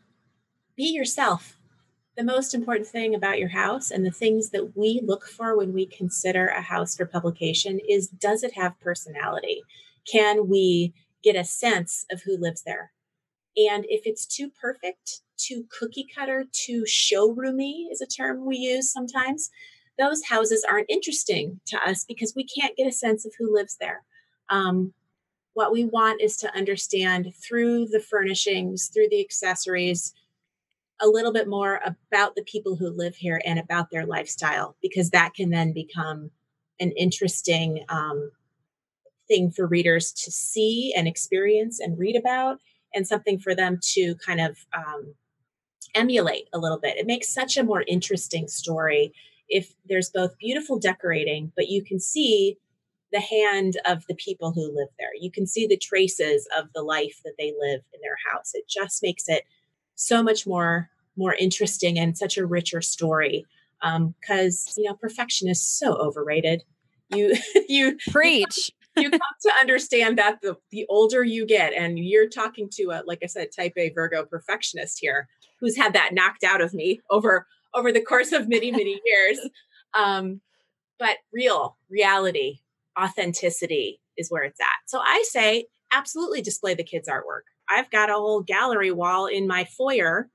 be 0.77 0.85
yourself. 0.85 1.59
The 2.17 2.25
most 2.25 2.55
important 2.55 2.89
thing 2.89 3.15
about 3.15 3.39
your 3.39 3.49
house 3.49 3.91
and 3.91 4.05
the 4.05 4.11
things 4.11 4.51
that 4.51 4.77
we 4.77 5.01
look 5.05 5.27
for 5.27 5.57
when 5.57 5.73
we 5.73 5.87
consider 5.87 6.49
a 6.49 6.61
house 6.61 6.97
for 6.97 7.07
publication 7.07 7.79
is 7.89 8.09
does 8.09 8.43
it 8.43 8.55
have 8.55 8.81
personality? 8.81 9.63
Can 10.11 10.49
we 10.49 10.93
get 11.23 11.37
a 11.37 11.45
sense 11.45 12.05
of 12.11 12.23
who 12.23 12.37
lives 12.37 12.63
there? 12.63 12.93
And 13.57 13.85
if 13.89 14.03
it's 14.07 14.27
too 14.27 14.51
perfect, 14.61 15.21
too 15.37 15.67
cookie 15.79 16.07
cutter, 16.15 16.45
too 16.53 16.85
showroomy 16.85 17.91
is 17.91 18.01
a 18.01 18.07
term 18.07 18.45
we 18.45 18.57
use 18.57 18.91
sometimes, 18.91 19.51
those 19.99 20.25
houses 20.25 20.65
aren't 20.69 20.91
interesting 20.91 21.61
to 21.67 21.77
us 21.89 22.05
because 22.05 22.35
we 22.35 22.45
can't 22.45 22.77
get 22.77 22.87
a 22.87 22.93
sense 22.93 23.27
of 23.27 23.33
who 23.39 23.55
lives 23.55 23.77
there. 23.79 24.03
Um, 24.49 24.95
what 25.55 25.73
we 25.73 25.85
want 25.85 26.21
is 26.21 26.37
to 26.39 26.55
understand 26.57 27.33
through 27.35 27.87
the 27.87 28.01
furnishings, 28.01 28.89
through 28.93 29.09
the 29.11 29.21
accessories, 29.21 30.15
a 31.01 31.07
little 31.07 31.33
bit 31.33 31.49
more 31.49 31.81
about 31.85 32.35
the 32.35 32.45
people 32.45 32.77
who 32.77 32.89
live 32.89 33.17
here 33.17 33.41
and 33.45 33.59
about 33.59 33.91
their 33.91 34.07
lifestyle, 34.07 34.77
because 34.81 35.11
that 35.11 35.35
can 35.35 35.51
then 35.51 35.73
become 35.73 36.31
an 36.81 36.93
interesting 36.93 37.85
um, 37.89 38.31
thing 39.29 39.51
for 39.51 39.67
readers 39.67 40.13
to 40.13 40.31
see 40.31 40.93
and 40.97 41.07
experience 41.07 41.81
and 41.81 41.99
read 41.99 42.17
about 42.17 42.59
and 42.95 43.07
something 43.07 43.39
for 43.39 43.55
them 43.55 43.79
to 43.83 44.15
kind 44.17 44.41
of 44.41 44.59
um, 44.75 45.15
emulate 45.95 46.49
a 46.53 46.59
little 46.59 46.79
bit. 46.79 46.97
It 46.97 47.07
makes 47.07 47.29
such 47.29 47.57
a 47.57 47.65
more 47.65 47.85
interesting 47.87 48.49
story 48.49 49.13
if 49.49 49.75
there's 49.87 50.11
both 50.11 50.39
beautiful 50.39 50.79
decorating, 50.79 51.53
but 51.57 51.69
you 51.69 51.83
can 51.83 52.01
see 52.01 52.59
the 53.13 53.21
hand 53.21 53.79
of 53.87 54.07
the 54.09 54.15
people 54.15 54.53
who 54.53 54.75
live 54.75 54.89
there. 54.99 55.11
You 55.19 55.31
can 55.31 55.47
see 55.47 55.67
the 55.67 55.77
traces 55.77 56.49
of 56.59 56.67
the 56.75 56.83
life 56.83 57.21
that 57.25 57.35
they 57.39 57.53
live 57.59 57.81
in 57.93 58.01
their 58.03 58.17
house. 58.31 58.53
It 58.55 58.69
just 58.69 59.03
makes 59.03 59.29
it 59.29 59.45
so 59.95 60.23
much 60.23 60.47
more 60.47 60.89
more 61.15 61.35
interesting 61.35 61.99
and 61.99 62.17
such 62.17 62.39
a 62.39 62.47
richer 62.47 62.81
story 62.81 63.45
because 63.81 64.67
um, 64.69 64.75
you 64.79 64.89
know 64.89 64.95
perfection 64.95 65.49
is 65.49 65.61
so 65.61 65.95
overrated. 65.95 66.65
You 67.11 67.37
you 67.69 67.99
preach 68.11 68.71
you 68.97 69.11
come 69.11 69.21
to 69.21 69.53
understand 69.61 70.19
that 70.19 70.41
the, 70.43 70.57
the 70.71 70.87
older 70.89 71.25
you 71.25 71.47
get, 71.47 71.73
and 71.73 71.99
you're 71.99 72.29
talking 72.29 72.69
to 72.73 72.85
a, 72.91 73.03
like 73.07 73.21
I 73.23 73.27
said, 73.27 73.49
type 73.55 73.73
A 73.77 73.91
Virgo 73.91 74.25
perfectionist 74.25 74.99
here, 75.01 75.29
who's 75.61 75.77
had 75.77 75.95
that 75.95 76.13
knocked 76.13 76.45
out 76.45 76.61
of 76.61 76.75
me 76.75 77.01
over 77.11 77.47
over 77.75 77.91
the 77.91 78.03
course 78.03 78.33
of 78.33 78.49
many, 78.49 78.71
many 78.71 79.01
years. 79.05 79.41
Um, 79.95 80.41
but 80.99 81.19
real 81.35 81.77
reality, 81.91 82.61
authenticity 83.01 84.01
is 84.17 84.31
where 84.31 84.43
it's 84.43 84.61
at. 84.61 84.67
So 84.87 85.01
I 85.01 85.25
say 85.27 85.67
absolutely 85.93 86.43
display 86.43 86.75
the 86.75 86.85
kids' 86.85 87.09
artwork. 87.09 87.43
I've 87.69 87.91
got 87.91 88.11
a 88.11 88.15
whole 88.15 88.43
gallery 88.43 88.91
wall 88.91 89.27
in 89.27 89.47
my 89.47 89.65
foyer. 89.65 90.29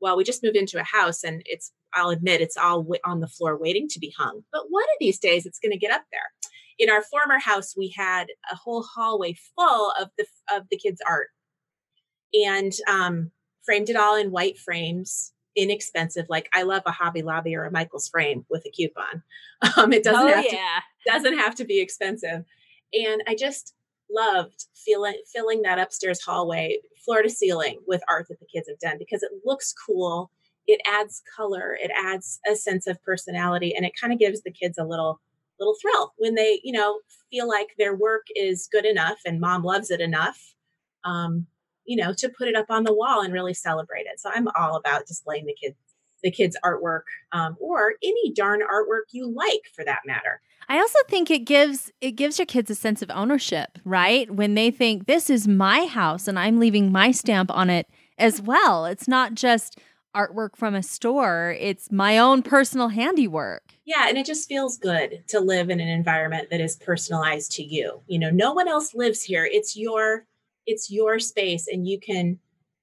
Well, 0.00 0.16
we 0.16 0.24
just 0.24 0.42
moved 0.42 0.56
into 0.56 0.80
a 0.80 0.84
house 0.84 1.24
and 1.24 1.42
it's, 1.46 1.72
I'll 1.94 2.10
admit, 2.10 2.40
it's 2.40 2.56
all 2.56 2.86
on 3.04 3.20
the 3.20 3.28
floor 3.28 3.58
waiting 3.58 3.88
to 3.88 3.98
be 3.98 4.12
hung. 4.16 4.42
But 4.52 4.64
one 4.68 4.84
of 4.84 4.98
these 5.00 5.18
days 5.18 5.46
it's 5.46 5.58
going 5.58 5.72
to 5.72 5.78
get 5.78 5.92
up 5.92 6.02
there 6.12 6.30
in 6.78 6.90
our 6.90 7.02
former 7.02 7.38
house 7.38 7.74
we 7.76 7.92
had 7.96 8.26
a 8.50 8.56
whole 8.56 8.82
hallway 8.82 9.34
full 9.56 9.92
of 10.00 10.08
the 10.18 10.26
of 10.52 10.64
the 10.70 10.76
kids 10.76 11.00
art 11.08 11.28
and 12.34 12.72
um, 12.88 13.30
framed 13.64 13.88
it 13.88 13.96
all 13.96 14.16
in 14.16 14.30
white 14.30 14.58
frames 14.58 15.32
inexpensive 15.56 16.26
like 16.28 16.48
i 16.52 16.62
love 16.62 16.82
a 16.86 16.90
hobby 16.90 17.22
lobby 17.22 17.56
or 17.56 17.64
a 17.64 17.70
michael's 17.70 18.08
frame 18.08 18.44
with 18.50 18.64
a 18.66 18.70
coupon. 18.70 19.22
Um, 19.78 19.90
it 19.90 20.04
doesn't 20.04 20.28
oh, 20.28 20.34
have 20.34 20.44
yeah. 20.44 20.80
to 21.06 21.12
doesn't 21.12 21.38
have 21.38 21.54
to 21.54 21.64
be 21.64 21.80
expensive. 21.80 22.44
And 22.92 23.22
i 23.26 23.34
just 23.34 23.74
loved 24.10 24.66
feeling 24.74 25.20
filling 25.32 25.62
that 25.62 25.78
upstairs 25.78 26.20
hallway 26.22 26.78
floor 27.04 27.22
to 27.22 27.30
ceiling 27.30 27.78
with 27.86 28.02
art 28.06 28.26
that 28.28 28.38
the 28.38 28.46
kids 28.46 28.68
have 28.68 28.78
done 28.78 28.96
because 28.98 29.22
it 29.22 29.32
looks 29.44 29.72
cool. 29.86 30.30
It 30.66 30.80
adds 30.86 31.22
color 31.34 31.76
it 31.80 31.90
adds 31.96 32.38
a 32.50 32.54
sense 32.54 32.86
of 32.86 33.02
personality 33.02 33.74
and 33.74 33.86
it 33.86 33.92
kind 33.98 34.12
of 34.12 34.18
gives 34.18 34.42
the 34.42 34.50
kids 34.50 34.76
a 34.76 34.84
little 34.84 35.20
little 35.58 35.76
thrill 35.80 36.12
when 36.18 36.34
they, 36.34 36.60
you 36.62 36.72
know, 36.72 37.00
feel 37.30 37.48
like 37.48 37.68
their 37.78 37.94
work 37.94 38.26
is 38.34 38.68
good 38.70 38.84
enough 38.84 39.18
and 39.24 39.40
mom 39.40 39.62
loves 39.62 39.90
it 39.90 40.00
enough, 40.00 40.54
um, 41.04 41.46
you 41.86 41.96
know, 41.96 42.12
to 42.14 42.28
put 42.28 42.48
it 42.48 42.56
up 42.56 42.66
on 42.70 42.84
the 42.84 42.94
wall 42.94 43.22
and 43.22 43.32
really 43.32 43.54
celebrate 43.54 44.06
it. 44.06 44.20
So 44.20 44.30
I'm 44.34 44.48
all 44.58 44.76
about 44.76 45.06
displaying 45.06 45.46
the 45.46 45.54
kids 45.54 45.76
the 46.22 46.30
kids 46.30 46.56
artwork 46.64 47.02
um, 47.32 47.56
or 47.60 47.92
any 48.02 48.32
darn 48.32 48.60
artwork 48.60 49.02
you 49.12 49.30
like 49.30 49.60
for 49.74 49.84
that 49.84 50.00
matter 50.06 50.40
I 50.68 50.78
also 50.78 50.98
think 51.08 51.30
it 51.30 51.40
gives 51.40 51.92
it 52.00 52.12
gives 52.12 52.38
your 52.38 52.46
kids 52.46 52.70
a 52.70 52.74
sense 52.74 53.02
of 53.02 53.10
ownership, 53.10 53.78
right? 53.84 54.30
When 54.30 54.54
they 54.54 54.70
think 54.70 55.06
this 55.06 55.30
is 55.30 55.46
my 55.46 55.86
house 55.86 56.26
and 56.26 56.38
I'm 56.38 56.58
leaving 56.58 56.90
my 56.90 57.12
stamp 57.12 57.50
on 57.52 57.70
it 57.70 57.86
as 58.18 58.42
well. 58.42 58.84
It's 58.86 59.06
not 59.06 59.34
just 59.34 59.78
artwork 60.14 60.56
from 60.56 60.74
a 60.74 60.82
store, 60.82 61.54
it's 61.60 61.92
my 61.92 62.18
own 62.18 62.42
personal 62.42 62.88
handiwork. 62.88 63.62
Yeah, 63.84 64.08
and 64.08 64.16
it 64.16 64.26
just 64.26 64.48
feels 64.48 64.78
good 64.78 65.22
to 65.28 65.40
live 65.40 65.70
in 65.70 65.78
an 65.78 65.88
environment 65.88 66.48
that 66.50 66.60
is 66.60 66.76
personalized 66.76 67.52
to 67.52 67.62
you. 67.62 68.00
You 68.06 68.18
know, 68.18 68.30
no 68.30 68.52
one 68.52 68.66
else 68.66 68.94
lives 68.94 69.22
here. 69.22 69.44
It's 69.44 69.76
your 69.76 70.26
it's 70.66 70.90
your 70.90 71.18
space 71.18 71.66
and 71.68 71.86
you 71.86 71.98
can 72.00 72.38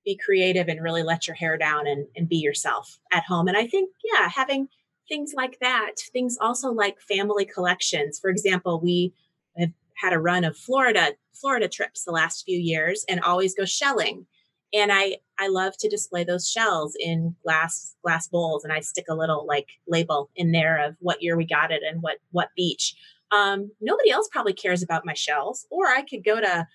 be 0.05 0.17
creative 0.17 0.67
and 0.67 0.83
really 0.83 1.03
let 1.03 1.27
your 1.27 1.35
hair 1.35 1.57
down 1.57 1.87
and, 1.87 2.05
and 2.15 2.27
be 2.27 2.37
yourself 2.37 2.99
at 3.11 3.23
home. 3.23 3.47
And 3.47 3.57
I 3.57 3.67
think, 3.67 3.89
yeah, 4.13 4.27
having 4.27 4.67
things 5.07 5.33
like 5.35 5.59
that, 5.59 5.93
things 6.11 6.37
also 6.41 6.71
like 6.71 6.99
family 6.99 7.45
collections. 7.45 8.19
For 8.19 8.29
example, 8.29 8.81
we 8.81 9.13
have 9.57 9.71
had 9.95 10.13
a 10.13 10.19
run 10.19 10.43
of 10.43 10.57
Florida 10.57 11.13
Florida 11.33 11.67
trips 11.67 12.03
the 12.03 12.11
last 12.11 12.45
few 12.45 12.57
years 12.57 13.05
and 13.09 13.19
always 13.21 13.55
go 13.55 13.65
shelling 13.65 14.25
and 14.73 14.91
i 14.91 15.15
i 15.39 15.47
love 15.47 15.75
to 15.77 15.89
display 15.89 16.23
those 16.23 16.49
shells 16.49 16.95
in 16.99 17.35
glass 17.43 17.95
glass 18.03 18.27
bowls 18.27 18.63
and 18.63 18.73
i 18.73 18.79
stick 18.79 19.05
a 19.09 19.15
little 19.15 19.45
like 19.47 19.67
label 19.87 20.29
in 20.35 20.51
there 20.51 20.83
of 20.83 20.95
what 20.99 21.21
year 21.21 21.37
we 21.37 21.45
got 21.45 21.71
it 21.71 21.81
and 21.87 22.01
what 22.01 22.17
what 22.31 22.49
beach 22.55 22.95
um, 23.31 23.71
nobody 23.81 24.11
else 24.11 24.29
probably 24.31 24.53
cares 24.53 24.83
about 24.83 25.05
my 25.05 25.13
shells 25.13 25.65
or 25.71 25.87
i 25.87 26.01
could 26.01 26.23
go 26.23 26.39
to 26.39 26.67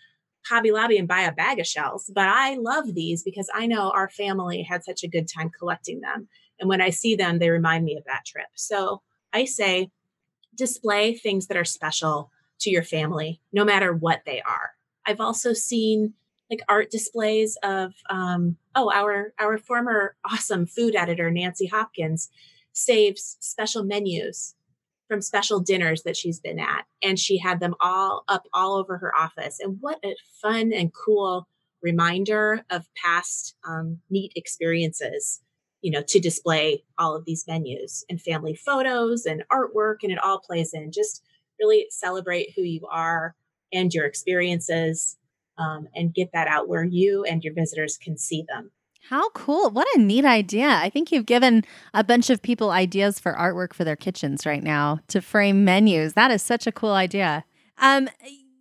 hobby 0.47 0.71
lobby 0.71 0.99
and 0.99 1.09
buy 1.09 1.21
a 1.21 1.33
bag 1.33 1.59
of 1.59 1.67
shells 1.67 2.11
but 2.15 2.27
i 2.27 2.55
love 2.57 2.95
these 2.95 3.23
because 3.23 3.51
i 3.55 3.67
know 3.67 3.91
our 3.91 4.09
family 4.09 4.63
had 4.63 4.85
such 4.85 5.03
a 5.03 5.09
good 5.09 5.29
time 5.29 5.51
collecting 5.59 6.01
them 6.01 6.29
and 6.61 6.69
when 6.69 6.81
i 6.81 6.91
see 6.91 7.15
them 7.15 7.39
they 7.39 7.51
remind 7.51 7.85
me 7.85 7.97
of 7.97 8.05
that 8.05 8.25
trip 8.25 8.49
so 8.55 9.03
i 9.33 9.45
say 9.45 9.91
display 10.59 11.15
things 11.15 11.47
that 11.47 11.57
are 11.57 11.65
special 11.65 12.31
to 12.61 12.71
your 12.71 12.83
family, 12.83 13.41
no 13.53 13.65
matter 13.65 13.95
what 13.95 14.23
they 14.27 14.43
are. 14.43 14.73
I've 15.07 15.21
also 15.21 15.53
seen 15.55 16.13
like 16.51 16.61
art 16.69 16.91
displays 16.91 17.57
of 17.63 17.95
um, 18.11 18.57
oh 18.75 18.91
our 18.93 19.33
our 19.39 19.59
former 19.59 20.17
awesome 20.25 20.67
food 20.67 20.97
editor 20.97 21.31
Nancy 21.31 21.67
Hopkins 21.67 22.31
saves 22.73 23.37
special 23.41 23.85
menus 23.85 24.55
from 25.09 25.23
special 25.23 25.61
dinners 25.61 26.03
that 26.03 26.17
she's 26.17 26.39
been 26.39 26.59
at 26.59 26.85
and 27.03 27.19
she 27.19 27.39
had 27.39 27.61
them 27.61 27.75
all 27.81 28.25
up 28.29 28.45
all 28.53 28.75
over 28.77 28.99
her 28.99 29.17
office 29.19 29.59
and 29.61 29.79
what 29.81 29.99
a 30.05 30.15
fun 30.41 30.73
and 30.73 30.93
cool 30.95 31.49
reminder 31.83 32.63
of 32.71 32.87
past 33.03 33.57
um, 33.67 33.99
neat 34.11 34.33
experiences 34.37 35.41
you 35.81 35.91
know 35.91 36.03
to 36.03 36.21
display 36.21 36.83
all 36.99 37.17
of 37.17 37.25
these 37.25 37.45
menus 37.47 38.05
and 38.09 38.21
family 38.21 38.55
photos 38.55 39.27
and 39.27 39.45
artwork 39.51 39.97
and 40.03 40.13
it 40.13 40.23
all 40.23 40.39
plays 40.39 40.73
in 40.75 40.93
just 40.93 41.23
really 41.61 41.87
celebrate 41.91 42.53
who 42.55 42.63
you 42.63 42.87
are 42.91 43.35
and 43.73 43.93
your 43.93 44.07
experiences 44.07 45.17
um, 45.59 45.89
and 45.95 46.15
get 46.15 46.31
that 46.33 46.49
out 46.49 46.69
where 46.69 46.85
you 46.85 47.25
and 47.25 47.43
your 47.43 47.53
visitors 47.53 47.99
can 47.99 48.17
see 48.17 48.45
them. 48.49 48.71
How 49.09 49.31
cool. 49.31 49.71
What 49.71 49.89
a 49.97 49.99
neat 49.99 50.27
idea. 50.27 50.69
I 50.69 50.91
think 50.91 51.11
you've 51.11 51.25
given 51.25 51.65
a 51.95 52.05
bunch 52.05 52.29
of 52.29 52.43
people 52.43 52.71
ideas 52.71 53.19
for 53.19 53.33
artwork 53.33 53.73
for 53.73 53.83
their 53.83 53.97
kitchens 53.97 54.45
right 54.45 54.63
now 54.63 55.01
to 55.09 55.23
frame 55.23 55.65
menus. 55.65 56.13
That 56.13 56.31
is 56.31 56.43
such 56.43 56.67
a 56.67 56.73
cool 56.73 56.93
idea. 56.93 57.47
Um, 57.79 58.11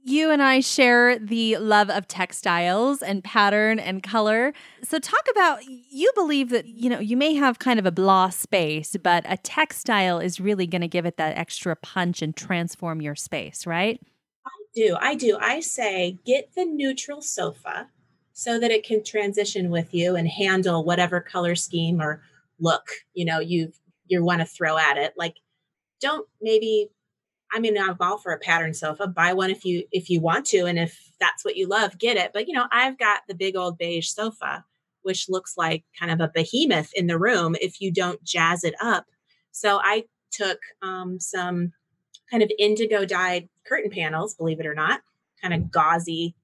you 0.05 0.31
and 0.31 0.41
I 0.41 0.61
share 0.61 1.19
the 1.19 1.57
love 1.57 1.89
of 1.89 2.07
textiles 2.07 3.01
and 3.01 3.25
pattern 3.25 3.77
and 3.77 4.01
color. 4.01 4.53
So 4.83 4.99
talk 4.99 5.27
about 5.29 5.65
you 5.65 6.09
believe 6.15 6.49
that 6.51 6.65
you 6.65 6.89
know 6.89 6.99
you 6.99 7.17
may 7.17 7.33
have 7.33 7.59
kind 7.59 7.77
of 7.77 7.85
a 7.85 7.91
blah 7.91 8.29
space, 8.29 8.95
but 9.03 9.25
a 9.27 9.35
textile 9.35 10.19
is 10.19 10.39
really 10.39 10.65
going 10.65 10.81
to 10.81 10.87
give 10.87 11.05
it 11.05 11.17
that 11.17 11.37
extra 11.37 11.75
punch 11.75 12.21
and 12.21 12.33
transform 12.33 13.01
your 13.01 13.15
space, 13.15 13.67
right? 13.67 13.99
I 14.45 14.49
do. 14.73 14.97
I 14.97 15.15
do. 15.15 15.37
I 15.41 15.59
say 15.59 16.19
get 16.25 16.55
the 16.55 16.63
neutral 16.63 17.21
sofa 17.21 17.89
so 18.39 18.59
that 18.59 18.69
it 18.69 18.85
can 18.85 19.03
transition 19.03 19.71
with 19.71 19.95
you 19.95 20.15
and 20.15 20.27
handle 20.27 20.83
whatever 20.83 21.19
color 21.19 21.55
scheme 21.55 21.99
or 21.99 22.21
look, 22.59 22.87
you 23.15 23.25
know, 23.25 23.39
you 23.39 23.71
you 24.05 24.23
want 24.23 24.41
to 24.41 24.45
throw 24.45 24.77
at 24.77 24.95
it. 24.95 25.15
Like 25.17 25.37
don't 25.99 26.27
maybe 26.39 26.91
I 27.51 27.59
mean 27.59 27.75
I'm 27.79 27.97
all 27.99 28.19
for 28.19 28.31
a 28.31 28.37
pattern 28.37 28.75
sofa. 28.75 29.07
Buy 29.07 29.33
one 29.33 29.49
if 29.49 29.65
you 29.65 29.85
if 29.91 30.07
you 30.07 30.21
want 30.21 30.45
to 30.47 30.67
and 30.67 30.77
if 30.77 31.11
that's 31.19 31.43
what 31.43 31.57
you 31.57 31.67
love, 31.67 31.97
get 31.97 32.15
it. 32.15 32.29
But 32.31 32.47
you 32.47 32.53
know, 32.53 32.67
I've 32.71 32.99
got 32.99 33.21
the 33.27 33.33
big 33.33 33.55
old 33.55 33.79
beige 33.79 34.07
sofa 34.07 34.63
which 35.01 35.29
looks 35.29 35.57
like 35.57 35.83
kind 35.99 36.11
of 36.11 36.19
a 36.19 36.31
behemoth 36.31 36.91
in 36.93 37.07
the 37.07 37.17
room 37.17 37.55
if 37.59 37.81
you 37.81 37.91
don't 37.91 38.23
jazz 38.23 38.63
it 38.63 38.75
up. 38.79 39.05
So 39.51 39.79
I 39.81 40.03
took 40.31 40.59
um, 40.83 41.19
some 41.19 41.71
kind 42.29 42.43
of 42.43 42.51
indigo 42.59 43.03
dyed 43.03 43.49
curtain 43.65 43.89
panels, 43.89 44.35
believe 44.35 44.59
it 44.59 44.67
or 44.67 44.75
not, 44.75 45.01
kind 45.41 45.55
of 45.55 45.71
gauzy, 45.71 46.35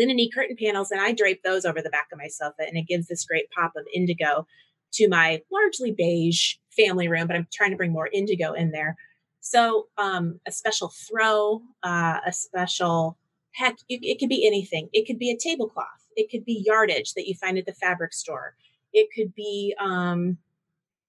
lineny 0.00 0.32
curtain 0.32 0.56
panels. 0.56 0.90
And 0.90 1.00
I 1.00 1.12
drape 1.12 1.42
those 1.42 1.64
over 1.64 1.80
the 1.82 1.90
back 1.90 2.08
of 2.12 2.18
my 2.18 2.28
sofa, 2.28 2.66
and 2.66 2.76
it 2.76 2.88
gives 2.88 3.08
this 3.08 3.24
great 3.24 3.50
pop 3.50 3.72
of 3.76 3.86
indigo 3.94 4.46
to 4.94 5.08
my 5.08 5.42
largely 5.50 5.92
beige 5.92 6.56
family 6.76 7.08
room, 7.08 7.26
but 7.26 7.36
I'm 7.36 7.48
trying 7.52 7.70
to 7.70 7.76
bring 7.76 7.92
more 7.92 8.08
indigo 8.12 8.52
in 8.52 8.70
there. 8.70 8.96
So, 9.40 9.88
um, 9.98 10.40
a 10.46 10.52
special 10.52 10.88
throw, 10.88 11.62
uh, 11.82 12.20
a 12.24 12.32
special 12.32 13.18
heck, 13.52 13.76
it, 13.88 14.00
it 14.02 14.18
could 14.18 14.28
be 14.28 14.46
anything. 14.46 14.88
It 14.92 15.06
could 15.06 15.18
be 15.18 15.30
a 15.30 15.36
tablecloth, 15.36 15.86
it 16.16 16.30
could 16.30 16.44
be 16.44 16.62
yardage 16.64 17.14
that 17.14 17.28
you 17.28 17.34
find 17.34 17.58
at 17.58 17.66
the 17.66 17.74
fabric 17.74 18.14
store, 18.14 18.54
it 18.92 19.08
could 19.14 19.34
be 19.34 19.74
um, 19.78 20.38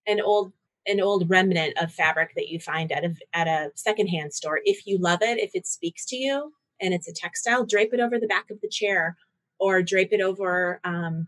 an 0.08 0.19
old 0.19 0.52
an 0.88 1.02
old 1.02 1.28
remnant 1.30 1.76
of 1.82 1.91
fabric 1.91 2.34
that 2.36 2.48
you 2.48 2.60
find 2.60 2.91
at 2.91 3.04
a 3.04 3.15
at 3.34 3.48
a 3.48 3.71
secondhand 3.76 4.34
store. 4.34 4.60
If 4.65 4.86
you 4.86 4.98
love 4.98 5.19
it, 5.21 5.39
if 5.39 5.52
it 5.54 5.65
speaks 5.65 6.06
to 6.08 6.15
you 6.15 6.54
and 6.81 6.93
it's 6.93 7.07
a 7.07 7.13
textile, 7.13 7.65
drape 7.65 7.93
it 7.93 7.99
over 7.99 8.19
the 8.19 8.27
back 8.27 8.49
of 8.49 8.61
the 8.61 8.67
chair 8.67 9.17
or 9.59 9.81
drape 9.81 10.11
it 10.11 10.21
over 10.21 10.79
um, 10.83 11.27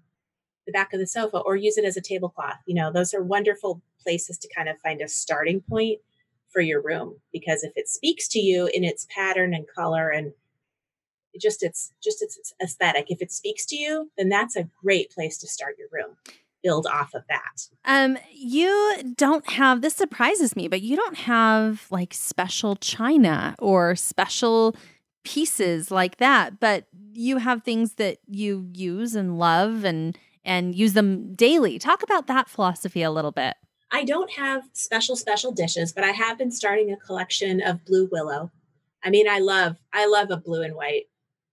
the 0.65 0.71
back 0.71 0.93
of 0.93 0.99
the 0.99 1.07
sofa 1.07 1.38
or 1.38 1.55
use 1.55 1.77
it 1.77 1.86
as 1.86 1.97
a 1.97 2.01
tablecloth. 2.01 2.60
You 2.65 2.75
know, 2.75 2.91
those 2.91 3.13
are 3.13 3.23
wonderful 3.23 3.81
places 4.01 4.38
to 4.39 4.49
kind 4.53 4.69
of 4.69 4.77
find 4.79 5.01
a 5.01 5.07
starting 5.07 5.62
point 5.62 5.99
for 6.49 6.62
your 6.62 6.81
room 6.81 7.19
because 7.33 7.63
if 7.63 7.73
it 7.75 7.88
speaks 7.88 8.27
to 8.29 8.39
you 8.39 8.69
in 8.73 8.83
its 8.83 9.05
pattern 9.13 9.53
and 9.53 9.65
color 9.67 10.10
and 10.10 10.33
just 11.39 11.62
its 11.62 11.93
just 12.01 12.23
its 12.23 12.53
aesthetic 12.63 13.12
if 13.12 13.21
it 13.21 13.31
speaks 13.31 13.63
to 13.63 13.75
you 13.75 14.10
then 14.17 14.27
that's 14.27 14.55
a 14.55 14.67
great 14.81 15.12
place 15.12 15.38
to 15.38 15.45
start 15.45 15.75
your 15.77 15.89
room 15.91 16.15
build 16.63 16.88
off 16.88 17.13
of 17.13 17.23
that. 17.29 17.67
Um, 17.86 18.17
you 18.33 19.13
don't 19.15 19.49
have 19.51 19.81
this 19.81 19.95
surprises 19.95 20.55
me, 20.55 20.67
but 20.67 20.81
you 20.81 20.95
don't 20.95 21.17
have 21.17 21.88
like 21.89 22.13
special 22.13 22.75
china 22.75 23.55
or 23.60 23.95
special 23.95 24.75
pieces 25.28 25.92
like 25.92 26.18
that, 26.18 26.58
but 26.58 26.86
you 27.12 27.38
have 27.38 27.63
things 27.63 27.96
that 27.96 28.20
you 28.28 28.70
use 28.74 29.13
and 29.13 29.38
love 29.38 29.84
and 29.84 30.18
and 30.46 30.74
use 30.74 30.94
them 30.94 31.36
daily. 31.36 31.78
Talk 31.78 32.02
about 32.02 32.28
that 32.28 32.48
philosophy 32.48 33.04
a 33.04 33.12
little 33.12 33.34
bit. 33.34 33.56
I 33.92 34.06
don't 34.06 34.32
have 34.32 34.63
special 34.72 35.18
special 35.18 35.52
dishes, 35.52 35.92
but 35.92 36.06
I 36.06 36.12
have 36.12 36.38
been 36.38 36.52
starting 36.52 36.94
a 36.94 36.98
collection 36.98 37.62
of 37.62 37.84
blue 37.84 38.08
willow. 38.10 38.52
I 39.04 39.10
mean, 39.10 39.28
I 39.28 39.40
love 39.40 39.76
I 39.94 40.08
love 40.08 40.32
a 40.32 40.38
blue 40.38 40.62
and 40.62 40.76
white 40.76 41.08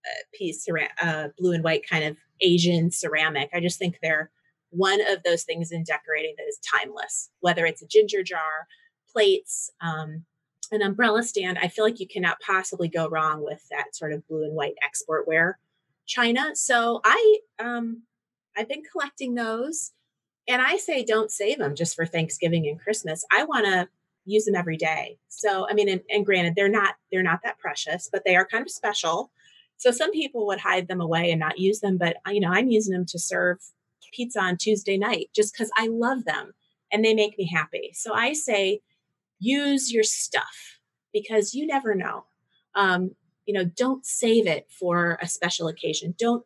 uh, 0.06 0.22
piece, 0.32 0.64
uh, 1.02 1.28
blue 1.36 1.52
and 1.52 1.64
white 1.64 1.84
kind 1.88 2.04
of 2.04 2.16
Asian 2.40 2.92
ceramic. 2.92 3.50
I 3.52 3.58
just 3.58 3.78
think 3.78 3.98
they're 4.00 4.30
one 4.70 5.00
of 5.00 5.24
those 5.24 5.42
things 5.42 5.72
in 5.72 5.82
decorating 5.82 6.34
that 6.38 6.46
is 6.48 6.60
timeless, 6.80 7.30
whether 7.40 7.66
it's 7.66 7.82
a 7.82 7.88
ginger 7.88 8.22
jar, 8.22 8.68
plates, 9.10 9.70
um, 9.80 10.26
an 10.72 10.82
umbrella 10.82 11.22
stand. 11.22 11.58
I 11.60 11.68
feel 11.68 11.84
like 11.84 12.00
you 12.00 12.06
cannot 12.06 12.40
possibly 12.40 12.88
go 12.88 13.08
wrong 13.08 13.44
with 13.44 13.66
that 13.70 13.94
sort 13.94 14.12
of 14.12 14.26
blue 14.28 14.44
and 14.44 14.54
white 14.54 14.74
export 14.82 15.26
ware 15.26 15.58
china. 16.06 16.54
So 16.54 17.00
I 17.04 17.38
um, 17.58 18.02
I've 18.56 18.68
been 18.68 18.82
collecting 18.90 19.34
those, 19.34 19.92
and 20.48 20.60
I 20.62 20.76
say 20.76 21.04
don't 21.04 21.30
save 21.30 21.58
them 21.58 21.74
just 21.74 21.96
for 21.96 22.06
Thanksgiving 22.06 22.66
and 22.68 22.80
Christmas. 22.80 23.24
I 23.32 23.44
want 23.44 23.66
to 23.66 23.88
use 24.24 24.44
them 24.44 24.54
every 24.54 24.76
day. 24.76 25.18
So 25.28 25.66
I 25.68 25.74
mean, 25.74 25.88
and, 25.88 26.00
and 26.10 26.26
granted, 26.26 26.54
they're 26.54 26.68
not 26.68 26.94
they're 27.10 27.22
not 27.22 27.40
that 27.44 27.58
precious, 27.58 28.08
but 28.12 28.22
they 28.24 28.36
are 28.36 28.46
kind 28.46 28.62
of 28.62 28.70
special. 28.70 29.30
So 29.76 29.90
some 29.90 30.12
people 30.12 30.46
would 30.46 30.60
hide 30.60 30.88
them 30.88 31.00
away 31.00 31.30
and 31.30 31.40
not 31.40 31.58
use 31.58 31.80
them, 31.80 31.98
but 31.98 32.16
you 32.28 32.40
know, 32.40 32.50
I'm 32.50 32.68
using 32.68 32.92
them 32.92 33.06
to 33.06 33.18
serve 33.18 33.58
pizza 34.12 34.40
on 34.40 34.56
Tuesday 34.56 34.96
night 34.96 35.30
just 35.34 35.52
because 35.52 35.70
I 35.76 35.88
love 35.88 36.24
them 36.24 36.52
and 36.92 37.04
they 37.04 37.14
make 37.14 37.36
me 37.36 37.46
happy. 37.46 37.90
So 37.92 38.14
I 38.14 38.32
say, 38.32 38.80
use 39.38 39.92
your 39.92 40.04
stuff 40.04 40.78
because 41.12 41.54
you 41.54 41.66
never 41.66 41.94
know. 41.94 42.24
Um, 42.74 43.12
you 43.46 43.54
know, 43.54 43.64
don't 43.64 44.04
save 44.04 44.46
it 44.46 44.66
for 44.70 45.18
a 45.20 45.28
special 45.28 45.68
occasion. 45.68 46.14
Don't 46.18 46.44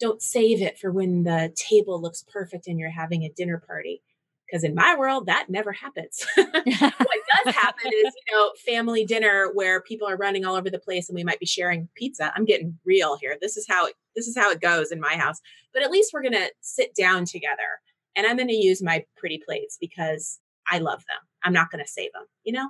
don't 0.00 0.22
save 0.22 0.62
it 0.62 0.78
for 0.78 0.92
when 0.92 1.24
the 1.24 1.52
table 1.56 2.00
looks 2.00 2.24
perfect 2.32 2.68
and 2.68 2.78
you're 2.78 2.90
having 2.90 3.24
a 3.24 3.30
dinner 3.30 3.62
party. 3.66 4.00
Because 4.46 4.64
in 4.64 4.74
my 4.74 4.96
world, 4.96 5.26
that 5.26 5.50
never 5.50 5.72
happens. 5.72 6.24
what 6.36 6.54
does 6.64 7.54
happen 7.54 7.86
is, 7.92 8.14
you 8.14 8.34
know, 8.34 8.52
family 8.64 9.04
dinner 9.04 9.50
where 9.52 9.82
people 9.82 10.08
are 10.08 10.16
running 10.16 10.46
all 10.46 10.54
over 10.54 10.70
the 10.70 10.78
place 10.78 11.08
and 11.08 11.16
we 11.16 11.24
might 11.24 11.40
be 11.40 11.46
sharing 11.46 11.88
pizza. 11.96 12.32
I'm 12.34 12.46
getting 12.46 12.78
real 12.84 13.18
here. 13.18 13.36
This 13.40 13.56
is 13.56 13.66
how 13.68 13.86
it 13.86 13.94
this 14.16 14.26
is 14.26 14.36
how 14.36 14.50
it 14.50 14.60
goes 14.60 14.90
in 14.90 15.00
my 15.00 15.16
house. 15.16 15.40
But 15.74 15.82
at 15.82 15.90
least 15.90 16.12
we're 16.14 16.22
to 16.32 16.50
sit 16.60 16.94
down 16.94 17.24
together 17.26 17.80
and 18.16 18.26
I'm 18.26 18.36
to 18.48 18.54
use 18.54 18.82
my 18.82 19.04
pretty 19.16 19.42
plates 19.44 19.76
because 19.80 20.40
I 20.70 20.78
love 20.78 21.00
them. 21.00 21.27
I'm 21.44 21.52
not 21.52 21.70
going 21.70 21.84
to 21.84 21.90
save 21.90 22.12
them, 22.12 22.24
you 22.44 22.52
know? 22.52 22.68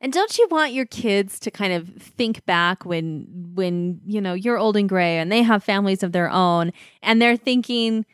And 0.00 0.12
don't 0.12 0.36
you 0.38 0.46
want 0.50 0.72
your 0.72 0.86
kids 0.86 1.38
to 1.40 1.50
kind 1.50 1.72
of 1.72 1.88
think 1.88 2.44
back 2.44 2.84
when 2.84 3.26
when 3.54 4.00
you 4.06 4.20
know 4.20 4.34
you're 4.34 4.58
old 4.58 4.76
and 4.76 4.88
gray 4.88 5.18
and 5.18 5.30
they 5.32 5.42
have 5.42 5.64
families 5.64 6.02
of 6.02 6.12
their 6.12 6.30
own 6.30 6.72
and 7.02 7.20
they're 7.20 7.36
thinking, 7.36 8.04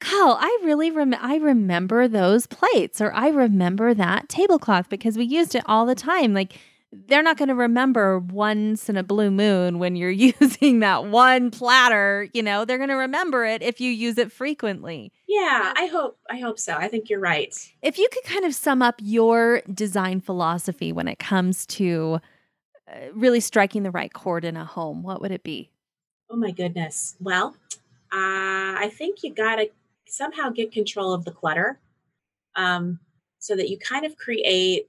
"Carl, 0.00 0.36
I 0.40 0.58
really 0.64 0.90
rem- 0.90 1.14
I 1.20 1.36
remember 1.36 2.08
those 2.08 2.46
plates 2.46 3.00
or 3.00 3.12
I 3.14 3.28
remember 3.28 3.94
that 3.94 4.28
tablecloth 4.28 4.88
because 4.88 5.16
we 5.16 5.24
used 5.24 5.54
it 5.54 5.64
all 5.66 5.86
the 5.86 5.94
time." 5.94 6.34
Like 6.34 6.58
they're 6.92 7.22
not 7.22 7.38
going 7.38 7.48
to 7.48 7.54
remember 7.54 8.18
once 8.18 8.88
in 8.88 8.96
a 8.96 9.02
blue 9.02 9.30
moon 9.30 9.78
when 9.78 9.96
you're 9.96 10.10
using 10.40 10.80
that 10.80 11.06
one 11.06 11.50
platter 11.50 12.28
you 12.32 12.42
know? 12.42 12.64
They're 12.64 12.78
going 12.78 12.90
to 12.90 12.94
remember 12.94 13.44
it 13.44 13.62
if 13.62 13.80
you 13.80 13.90
use 13.90 14.18
it 14.18 14.30
frequently. 14.30 15.12
Yeah 15.26 15.72
i 15.76 15.86
hope 15.86 16.18
i 16.30 16.38
hope 16.38 16.58
so. 16.58 16.74
I 16.74 16.88
think 16.88 17.08
you're 17.10 17.20
right. 17.20 17.54
If 17.82 17.98
you 17.98 18.08
could 18.12 18.24
kind 18.24 18.44
of 18.44 18.54
sum 18.54 18.82
up 18.82 18.96
your 18.98 19.62
design 19.72 20.20
philosophy 20.20 20.92
when 20.92 21.08
it 21.08 21.18
comes 21.18 21.66
to 21.66 22.20
uh, 22.88 22.94
really 23.14 23.40
striking 23.40 23.82
the 23.82 23.90
right 23.90 24.12
chord 24.12 24.44
in 24.44 24.56
a 24.56 24.64
home 24.64 25.02
what 25.02 25.20
would 25.20 25.32
it 25.32 25.42
be? 25.42 25.70
Oh 26.30 26.36
my 26.36 26.50
goodness. 26.50 27.16
Well 27.20 27.56
uh, 28.12 28.76
i 28.78 28.90
think 28.94 29.22
you 29.22 29.32
got 29.32 29.56
to 29.56 29.70
somehow 30.06 30.50
get 30.50 30.70
control 30.70 31.14
of 31.14 31.24
the 31.24 31.30
clutter 31.30 31.80
um, 32.54 33.00
so 33.38 33.56
that 33.56 33.70
you 33.70 33.78
kind 33.78 34.04
of 34.04 34.16
create 34.16 34.88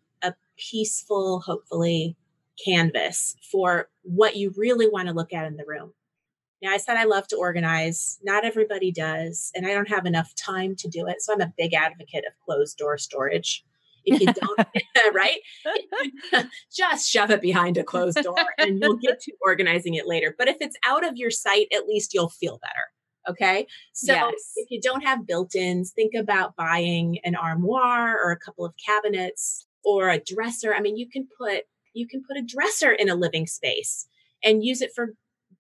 peaceful, 0.58 1.42
hopefully, 1.42 2.16
canvas 2.64 3.36
for 3.52 3.90
what 4.04 4.36
you 4.36 4.54
really 4.56 4.88
want 4.88 5.08
to 5.08 5.14
look 5.14 5.34
at 5.34 5.46
in 5.46 5.58
the 5.58 5.66
room. 5.66 5.94
Now, 6.62 6.72
I 6.72 6.78
said 6.78 6.96
I 6.96 7.04
love 7.04 7.28
to 7.28 7.36
organize. 7.36 8.20
Not 8.24 8.46
everybody 8.46 8.92
does, 8.92 9.52
and 9.54 9.68
I 9.68 9.74
don't 9.74 9.90
have 9.90 10.06
enough 10.06 10.34
time 10.36 10.76
to 10.78 10.88
do 10.88 11.08
it. 11.08 11.22
So 11.22 11.34
I'm 11.34 11.42
a 11.42 11.54
big 11.58 11.74
advocate 11.74 12.24
of 12.26 12.34
closed 12.46 12.78
door 12.78 12.98
storage. 12.98 13.66
If 14.06 14.22
you 14.22 14.28
don't, 14.28 14.60
right? 15.14 15.40
Just 16.74 17.10
shove 17.10 17.32
it 17.32 17.42
behind 17.42 17.78
a 17.78 17.84
closed 17.84 18.22
door 18.22 18.36
and 18.58 18.82
you'll 18.82 18.98
get 18.98 19.20
to 19.22 19.34
organizing 19.42 19.96
it 19.96 20.08
later. 20.08 20.36
But 20.38 20.48
if 20.48 20.58
it's 20.62 20.78
out 20.86 21.06
of 21.06 21.18
your 21.18 21.32
sight, 21.32 21.68
at 21.74 21.88
least 21.88 22.14
you'll 22.14 22.30
feel 22.30 22.60
better. 22.60 23.30
Okay. 23.30 23.68
So 23.94 24.14
yes. 24.14 24.54
if 24.58 24.70
you 24.70 24.82
don't 24.82 25.04
have 25.04 25.26
built 25.26 25.56
ins, 25.56 25.92
think 25.92 26.14
about 26.14 26.56
buying 26.58 27.20
an 27.24 27.36
armoire 27.36 28.18
or 28.22 28.32
a 28.32 28.40
couple 28.40 28.66
of 28.66 28.74
cabinets 28.86 29.66
or 29.84 30.10
a 30.10 30.20
dresser. 30.20 30.74
I 30.74 30.80
mean, 30.80 30.98
you 30.98 31.10
can 31.10 31.28
put 31.38 31.64
you 31.94 32.08
can 32.08 32.24
put 32.28 32.38
a 32.38 32.42
dresser 32.42 32.92
in 32.92 33.10
a 33.10 33.16
living 33.16 33.48
space 33.48 34.08
and 34.44 34.64
use 34.64 34.82
it 34.82 34.92
for 34.94 35.14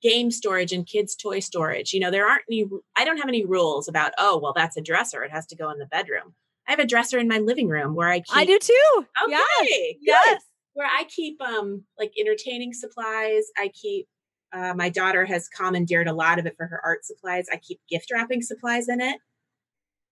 game 0.03 0.31
storage 0.31 0.73
and 0.73 0.85
kids 0.85 1.15
toy 1.15 1.39
storage. 1.39 1.93
You 1.93 2.01
know 2.01 2.11
there 2.11 2.27
aren't 2.27 2.43
any 2.51 2.65
i 2.95 3.05
don't 3.05 3.17
have 3.17 3.29
any 3.29 3.45
rules 3.45 3.87
about 3.87 4.11
oh 4.19 4.37
well 4.37 4.53
that's 4.53 4.77
a 4.77 4.81
dresser. 4.81 5.23
It 5.23 5.31
has 5.31 5.47
to 5.47 5.55
go 5.55 5.71
in 5.71 5.79
the 5.79 5.85
bedroom. 5.85 6.35
I 6.67 6.71
have 6.71 6.79
a 6.79 6.85
dresser 6.85 7.17
in 7.17 7.27
my 7.27 7.39
living 7.39 7.69
room 7.69 7.95
where 7.95 8.09
i 8.09 8.19
keep 8.19 8.35
i 8.35 8.45
do 8.45 8.59
too. 8.59 9.05
Okay 9.23 9.97
yes, 10.01 10.25
yes. 10.25 10.41
where 10.73 10.87
i 10.87 11.05
keep 11.05 11.41
um 11.41 11.83
like 11.97 12.11
entertaining 12.19 12.73
supplies. 12.73 13.45
I 13.57 13.69
keep 13.69 14.07
uh, 14.51 14.73
my 14.75 14.87
daughter 14.87 15.25
has 15.25 15.49
commandeered 15.49 16.07
a 16.07 16.13
lot 16.13 16.37
of 16.37 16.45
it 16.45 16.55
for 16.55 16.67
her 16.67 16.79
art 16.85 17.03
supplies. 17.03 17.47
I 17.51 17.57
keep 17.57 17.79
gift 17.89 18.11
wrapping 18.13 18.43
supplies 18.43 18.87
in 18.89 18.99
it. 19.01 19.19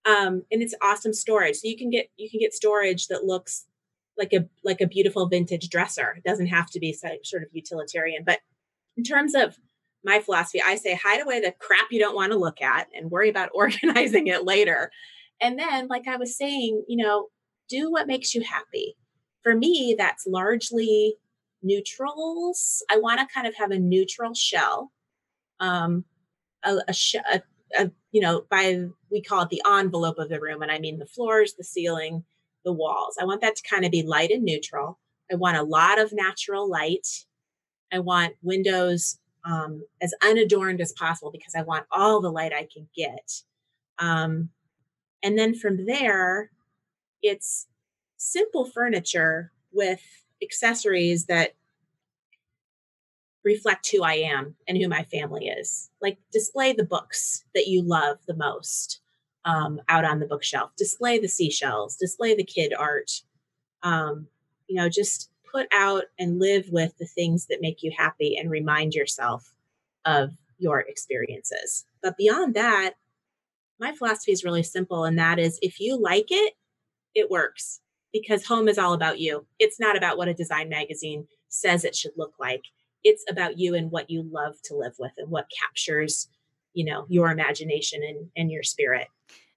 Um 0.05 0.43
and 0.51 0.63
it's 0.63 0.75
awesome 0.81 1.13
storage. 1.13 1.57
So 1.57 1.67
you 1.67 1.77
can 1.77 1.89
get 1.89 2.07
you 2.15 2.29
can 2.29 2.39
get 2.39 2.53
storage 2.53 3.07
that 3.07 3.25
looks 3.25 3.65
like 4.17 4.33
a 4.33 4.45
like 4.63 4.81
a 4.81 4.87
beautiful 4.87 5.27
vintage 5.27 5.69
dresser 5.69 6.15
it 6.17 6.23
doesn't 6.27 6.47
have 6.47 6.69
to 6.69 6.79
be 6.79 6.93
sort 6.93 7.43
of 7.43 7.49
utilitarian 7.53 8.23
but 8.25 8.39
in 8.97 9.03
terms 9.03 9.33
of 9.35 9.57
my 10.03 10.19
philosophy, 10.19 10.61
I 10.65 10.75
say 10.75 10.95
hide 10.95 11.21
away 11.21 11.39
the 11.39 11.53
crap 11.59 11.87
you 11.91 11.99
don't 11.99 12.15
want 12.15 12.31
to 12.31 12.37
look 12.37 12.61
at 12.61 12.87
and 12.95 13.11
worry 13.11 13.29
about 13.29 13.49
organizing 13.53 14.27
it 14.27 14.45
later. 14.45 14.91
And 15.41 15.57
then, 15.57 15.87
like 15.87 16.07
I 16.07 16.17
was 16.17 16.37
saying, 16.37 16.83
you 16.87 16.97
know, 17.03 17.27
do 17.69 17.91
what 17.91 18.07
makes 18.07 18.33
you 18.33 18.41
happy. 18.41 18.95
For 19.43 19.55
me, 19.55 19.95
that's 19.97 20.27
largely 20.27 21.15
neutrals. 21.63 22.83
I 22.91 22.97
want 22.97 23.19
to 23.19 23.33
kind 23.33 23.47
of 23.47 23.55
have 23.55 23.71
a 23.71 23.79
neutral 23.79 24.33
shell. 24.33 24.91
Um, 25.59 26.05
a, 26.63 26.77
a, 26.87 26.93
sh- 26.93 27.15
a, 27.15 27.41
a, 27.77 27.91
you 28.11 28.21
know, 28.21 28.43
by 28.49 28.85
we 29.11 29.21
call 29.21 29.43
it 29.43 29.49
the 29.49 29.61
envelope 29.67 30.19
of 30.19 30.29
the 30.29 30.39
room, 30.39 30.61
and 30.61 30.71
I 30.71 30.79
mean 30.79 30.99
the 30.99 31.07
floors, 31.07 31.53
the 31.57 31.63
ceiling, 31.63 32.23
the 32.63 32.73
walls. 32.73 33.17
I 33.19 33.25
want 33.25 33.41
that 33.41 33.55
to 33.55 33.69
kind 33.69 33.85
of 33.85 33.91
be 33.91 34.03
light 34.03 34.31
and 34.31 34.43
neutral. 34.43 34.99
I 35.31 35.35
want 35.35 35.57
a 35.57 35.63
lot 35.63 35.99
of 35.99 36.13
natural 36.13 36.69
light. 36.69 37.07
I 37.91 37.99
want 37.99 38.35
windows 38.41 39.19
um, 39.45 39.83
as 40.01 40.13
unadorned 40.23 40.81
as 40.81 40.93
possible 40.93 41.31
because 41.31 41.55
I 41.55 41.63
want 41.63 41.85
all 41.91 42.21
the 42.21 42.31
light 42.31 42.53
I 42.53 42.67
can 42.71 42.87
get. 42.95 43.31
Um, 43.99 44.49
and 45.23 45.37
then 45.37 45.55
from 45.55 45.85
there, 45.85 46.51
it's 47.21 47.67
simple 48.17 48.65
furniture 48.65 49.51
with 49.71 50.01
accessories 50.41 51.25
that 51.25 51.53
reflect 53.43 53.89
who 53.91 54.03
I 54.03 54.13
am 54.13 54.55
and 54.67 54.77
who 54.77 54.87
my 54.87 55.03
family 55.03 55.47
is. 55.47 55.89
Like 56.01 56.17
display 56.31 56.73
the 56.73 56.83
books 56.83 57.43
that 57.55 57.67
you 57.67 57.81
love 57.81 58.17
the 58.27 58.35
most 58.35 59.00
um, 59.45 59.81
out 59.89 60.05
on 60.05 60.19
the 60.19 60.25
bookshelf, 60.25 60.71
display 60.77 61.19
the 61.19 61.27
seashells, 61.27 61.95
display 61.95 62.35
the 62.35 62.43
kid 62.43 62.73
art. 62.77 63.11
Um, 63.83 64.27
you 64.67 64.75
know, 64.75 64.89
just 64.89 65.29
put 65.51 65.67
out 65.73 66.05
and 66.17 66.39
live 66.39 66.69
with 66.69 66.97
the 66.97 67.05
things 67.05 67.47
that 67.47 67.61
make 67.61 67.83
you 67.83 67.91
happy 67.97 68.37
and 68.37 68.49
remind 68.49 68.93
yourself 68.93 69.53
of 70.05 70.31
your 70.57 70.79
experiences. 70.79 71.85
But 72.01 72.17
beyond 72.17 72.53
that, 72.53 72.93
my 73.79 73.93
philosophy 73.93 74.31
is 74.31 74.43
really 74.43 74.63
simple, 74.63 75.03
and 75.05 75.17
that 75.17 75.39
is 75.39 75.59
if 75.61 75.79
you 75.79 75.99
like 75.99 76.27
it, 76.29 76.53
it 77.15 77.29
works 77.29 77.81
because 78.13 78.45
home 78.45 78.67
is 78.67 78.77
all 78.77 78.93
about 78.93 79.19
you. 79.19 79.45
It's 79.59 79.79
not 79.79 79.97
about 79.97 80.17
what 80.17 80.27
a 80.27 80.33
design 80.33 80.69
magazine 80.69 81.27
says 81.49 81.83
it 81.83 81.95
should 81.95 82.11
look 82.15 82.33
like. 82.39 82.63
It's 83.03 83.25
about 83.29 83.57
you 83.57 83.73
and 83.73 83.91
what 83.91 84.09
you 84.09 84.23
love 84.23 84.61
to 84.65 84.75
live 84.75 84.93
with 84.99 85.13
and 85.17 85.29
what 85.29 85.49
captures, 85.59 86.27
you 86.73 86.85
know, 86.85 87.05
your 87.09 87.31
imagination 87.31 88.01
and, 88.03 88.29
and 88.35 88.51
your 88.51 88.63
spirit. 88.63 89.07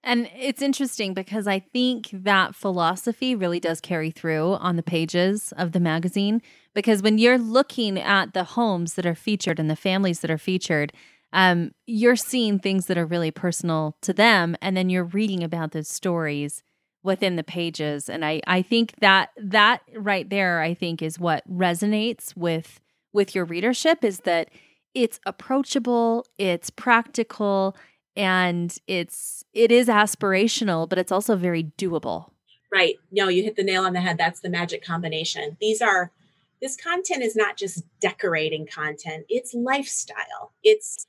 And 0.06 0.28
it's 0.38 0.60
interesting 0.60 1.14
because 1.14 1.46
I 1.46 1.58
think 1.58 2.10
that 2.12 2.54
philosophy 2.54 3.34
really 3.34 3.58
does 3.58 3.80
carry 3.80 4.10
through 4.10 4.54
on 4.54 4.76
the 4.76 4.82
pages 4.82 5.52
of 5.56 5.72
the 5.72 5.80
magazine. 5.80 6.42
Because 6.74 7.00
when 7.00 7.16
you're 7.16 7.38
looking 7.38 7.98
at 7.98 8.34
the 8.34 8.44
homes 8.44 8.94
that 8.94 9.06
are 9.06 9.14
featured 9.14 9.58
and 9.58 9.70
the 9.70 9.76
families 9.76 10.20
that 10.20 10.30
are 10.30 10.38
featured, 10.38 10.92
um, 11.32 11.72
you're 11.86 12.16
seeing 12.16 12.58
things 12.58 12.86
that 12.86 12.98
are 12.98 13.06
really 13.06 13.30
personal 13.30 13.96
to 14.02 14.12
them. 14.12 14.56
And 14.60 14.76
then 14.76 14.90
you're 14.90 15.04
reading 15.04 15.42
about 15.42 15.72
those 15.72 15.88
stories 15.88 16.62
within 17.02 17.36
the 17.36 17.42
pages. 17.42 18.10
And 18.10 18.24
I, 18.24 18.42
I 18.46 18.60
think 18.60 18.94
that 19.00 19.30
that 19.36 19.80
right 19.94 20.28
there, 20.28 20.60
I 20.60 20.74
think 20.74 21.00
is 21.00 21.18
what 21.18 21.48
resonates 21.50 22.36
with 22.36 22.80
with 23.12 23.34
your 23.34 23.44
readership 23.44 24.04
is 24.04 24.20
that 24.20 24.50
it's 24.94 25.20
approachable, 25.26 26.26
it's 26.38 26.70
practical, 26.70 27.76
and 28.16 28.76
it's 28.86 29.44
it 29.52 29.72
is 29.72 29.88
aspirational 29.88 30.88
but 30.88 30.98
it's 30.98 31.12
also 31.12 31.36
very 31.36 31.64
doable. 31.76 32.30
Right. 32.72 32.96
No 33.10 33.28
you 33.28 33.42
hit 33.42 33.56
the 33.56 33.64
nail 33.64 33.84
on 33.84 33.92
the 33.92 34.00
head. 34.00 34.18
That's 34.18 34.40
the 34.40 34.50
magic 34.50 34.84
combination. 34.84 35.56
These 35.60 35.82
are 35.82 36.12
this 36.60 36.76
content 36.76 37.22
is 37.22 37.36
not 37.36 37.56
just 37.56 37.84
decorating 38.00 38.66
content. 38.66 39.26
It's 39.28 39.52
lifestyle. 39.52 40.52
It's 40.62 41.06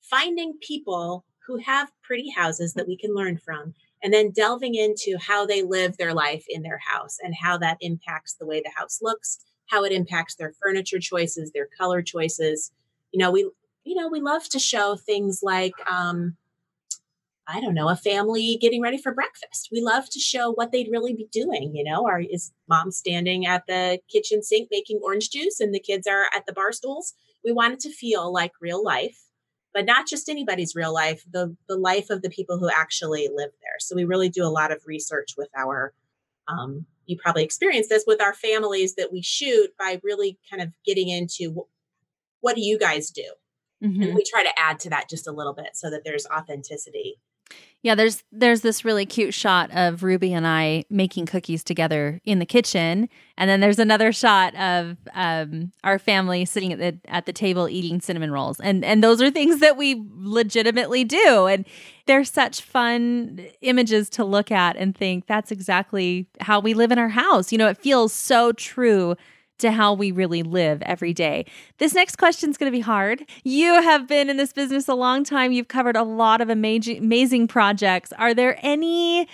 finding 0.00 0.54
people 0.60 1.24
who 1.46 1.56
have 1.56 1.90
pretty 2.02 2.30
houses 2.30 2.74
that 2.74 2.86
we 2.86 2.96
can 2.96 3.14
learn 3.14 3.36
from 3.36 3.74
and 4.02 4.12
then 4.12 4.30
delving 4.30 4.74
into 4.74 5.16
how 5.18 5.46
they 5.46 5.62
live 5.62 5.96
their 5.96 6.14
life 6.14 6.44
in 6.48 6.62
their 6.62 6.78
house 6.78 7.18
and 7.22 7.34
how 7.34 7.56
that 7.58 7.78
impacts 7.80 8.34
the 8.34 8.46
way 8.46 8.60
the 8.60 8.72
house 8.76 9.00
looks 9.02 9.38
how 9.66 9.84
it 9.84 9.92
impacts 9.92 10.34
their 10.34 10.52
furniture 10.62 10.98
choices 10.98 11.50
their 11.50 11.68
color 11.78 12.02
choices 12.02 12.72
you 13.12 13.18
know 13.18 13.30
we 13.30 13.50
you 13.84 13.94
know 13.94 14.08
we 14.08 14.20
love 14.20 14.48
to 14.50 14.58
show 14.58 14.96
things 14.96 15.40
like 15.42 15.74
um, 15.90 16.36
I 17.46 17.60
don't 17.60 17.74
know, 17.74 17.88
a 17.88 17.96
family 17.96 18.56
getting 18.60 18.80
ready 18.80 18.98
for 18.98 19.12
breakfast. 19.12 19.68
We 19.72 19.82
love 19.82 20.08
to 20.10 20.20
show 20.20 20.52
what 20.52 20.70
they'd 20.70 20.90
really 20.90 21.12
be 21.12 21.28
doing. 21.32 21.74
You 21.74 21.84
know, 21.84 22.06
are 22.06 22.20
is 22.20 22.52
mom 22.68 22.90
standing 22.92 23.46
at 23.46 23.66
the 23.66 23.98
kitchen 24.08 24.42
sink 24.42 24.68
making 24.70 25.00
orange 25.02 25.30
juice 25.30 25.58
and 25.58 25.74
the 25.74 25.80
kids 25.80 26.06
are 26.06 26.26
at 26.34 26.46
the 26.46 26.52
bar 26.52 26.72
stools? 26.72 27.14
We 27.44 27.52
want 27.52 27.74
it 27.74 27.80
to 27.80 27.90
feel 27.90 28.32
like 28.32 28.52
real 28.60 28.82
life, 28.82 29.18
but 29.74 29.84
not 29.84 30.06
just 30.06 30.28
anybody's 30.28 30.76
real 30.76 30.94
life, 30.94 31.24
the 31.30 31.56
the 31.68 31.76
life 31.76 32.10
of 32.10 32.22
the 32.22 32.30
people 32.30 32.58
who 32.58 32.70
actually 32.70 33.28
live 33.34 33.50
there. 33.60 33.76
So 33.80 33.96
we 33.96 34.04
really 34.04 34.28
do 34.28 34.44
a 34.44 34.46
lot 34.46 34.70
of 34.70 34.86
research 34.86 35.34
with 35.36 35.48
our 35.56 35.92
um, 36.46 36.86
you 37.06 37.16
probably 37.18 37.44
experienced 37.44 37.90
this 37.90 38.04
with 38.06 38.22
our 38.22 38.34
families 38.34 38.94
that 38.94 39.12
we 39.12 39.20
shoot 39.20 39.70
by 39.78 40.00
really 40.04 40.38
kind 40.48 40.62
of 40.62 40.72
getting 40.86 41.08
into 41.08 41.66
what 42.42 42.54
do 42.54 42.60
you 42.60 42.78
guys 42.78 43.10
do? 43.10 43.24
Mm-hmm. 43.82 44.02
And 44.02 44.14
we 44.14 44.22
try 44.24 44.44
to 44.44 44.60
add 44.60 44.78
to 44.80 44.90
that 44.90 45.08
just 45.08 45.26
a 45.26 45.32
little 45.32 45.54
bit 45.54 45.70
so 45.74 45.90
that 45.90 46.04
there's 46.04 46.26
authenticity. 46.26 47.18
Yeah, 47.82 47.96
there's 47.96 48.22
there's 48.30 48.60
this 48.60 48.84
really 48.84 49.04
cute 49.04 49.34
shot 49.34 49.68
of 49.72 50.04
Ruby 50.04 50.32
and 50.32 50.46
I 50.46 50.84
making 50.88 51.26
cookies 51.26 51.64
together 51.64 52.20
in 52.24 52.38
the 52.38 52.46
kitchen, 52.46 53.08
and 53.36 53.50
then 53.50 53.58
there's 53.58 53.80
another 53.80 54.12
shot 54.12 54.54
of 54.54 54.98
um, 55.14 55.72
our 55.82 55.98
family 55.98 56.44
sitting 56.44 56.72
at 56.72 56.78
the 56.78 56.96
at 57.10 57.26
the 57.26 57.32
table 57.32 57.68
eating 57.68 58.00
cinnamon 58.00 58.30
rolls, 58.30 58.60
and 58.60 58.84
and 58.84 59.02
those 59.02 59.20
are 59.20 59.32
things 59.32 59.58
that 59.58 59.76
we 59.76 60.00
legitimately 60.12 61.02
do, 61.02 61.46
and 61.46 61.66
they're 62.06 62.24
such 62.24 62.60
fun 62.60 63.44
images 63.62 64.08
to 64.10 64.24
look 64.24 64.52
at 64.52 64.76
and 64.76 64.96
think 64.96 65.26
that's 65.26 65.50
exactly 65.50 66.28
how 66.40 66.60
we 66.60 66.74
live 66.74 66.92
in 66.92 67.00
our 67.00 67.08
house. 67.08 67.50
You 67.50 67.58
know, 67.58 67.68
it 67.68 67.78
feels 67.78 68.12
so 68.12 68.52
true 68.52 69.16
to 69.58 69.70
how 69.70 69.94
we 69.94 70.10
really 70.10 70.42
live 70.42 70.82
every 70.82 71.12
day. 71.12 71.46
This 71.78 71.94
next 71.94 72.16
question 72.16 72.50
is 72.50 72.56
going 72.56 72.70
to 72.70 72.76
be 72.76 72.82
hard. 72.82 73.24
You 73.44 73.80
have 73.80 74.08
been 74.08 74.28
in 74.28 74.36
this 74.36 74.52
business 74.52 74.88
a 74.88 74.94
long 74.94 75.24
time. 75.24 75.52
You've 75.52 75.68
covered 75.68 75.96
a 75.96 76.02
lot 76.02 76.40
of 76.40 76.50
amazing, 76.50 76.98
amazing 76.98 77.48
projects. 77.48 78.12
Are 78.18 78.34
there 78.34 78.58
any 78.62 79.28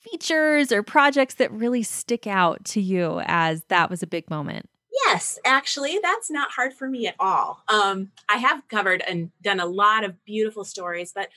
features 0.00 0.72
or 0.72 0.82
projects 0.82 1.34
that 1.34 1.50
really 1.52 1.82
stick 1.82 2.26
out 2.26 2.64
to 2.66 2.80
you 2.80 3.20
as 3.26 3.64
that 3.68 3.90
was 3.90 4.02
a 4.02 4.06
big 4.06 4.28
moment? 4.30 4.68
Yes, 5.06 5.38
actually, 5.44 5.98
that's 6.02 6.30
not 6.30 6.52
hard 6.52 6.74
for 6.74 6.88
me 6.88 7.06
at 7.06 7.14
all. 7.18 7.62
Um, 7.68 8.10
I 8.28 8.36
have 8.36 8.68
covered 8.68 9.02
and 9.06 9.30
done 9.42 9.58
a 9.58 9.66
lot 9.66 10.04
of 10.04 10.22
beautiful 10.24 10.64
stories, 10.64 11.12
but 11.14 11.28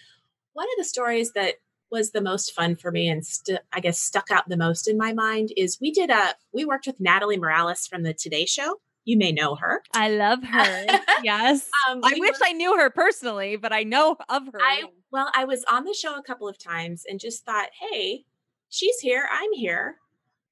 one 0.54 0.66
of 0.66 0.78
the 0.78 0.84
stories 0.84 1.32
that 1.34 1.56
was 1.92 2.12
the 2.12 2.22
most 2.22 2.54
fun 2.54 2.76
for 2.76 2.92
me 2.92 3.08
and 3.08 3.26
st- 3.26 3.60
I 3.72 3.80
guess 3.80 4.00
stuck 4.00 4.32
out 4.32 4.50
the 4.50 4.58
most 4.58 4.88
in 4.88 4.98
my 4.98 5.14
mind 5.14 5.52
is 5.56 5.80
we 5.80 5.92
did 5.92 6.10
a 6.10 6.36
we 6.54 6.66
worked 6.66 6.88
with 6.88 7.00
Natalie 7.00 7.38
Morales 7.38 7.88
from 7.88 8.04
the 8.04 8.14
Today 8.14 8.46
Show. 8.46 8.80
You 9.04 9.18
may 9.18 9.32
know 9.32 9.56
her. 9.56 9.84
I 9.94 10.10
love 10.10 10.44
her. 10.44 10.86
yes. 11.24 11.70
Um, 11.88 12.02
I 12.04 12.16
wish 12.18 12.40
were, 12.40 12.46
I 12.48 12.54
knew 12.54 12.76
her 12.76 12.90
personally, 12.90 13.56
but 13.56 13.72
I 13.72 13.84
know 13.84 14.18
of 14.30 14.48
her. 14.52 14.60
I 14.60 14.86
well, 15.12 15.32
I 15.36 15.46
was 15.46 15.64
on 15.72 15.86
the 15.86 15.94
show 15.94 16.16
a 16.16 16.24
couple 16.24 16.48
of 16.48 16.58
times 16.58 17.04
and 17.08 17.20
just 17.20 17.46
thought, 17.46 17.70
hey, 17.80 18.26
she's 18.70 19.00
here. 19.00 19.28
I'm 19.32 19.54
here. 19.54 19.98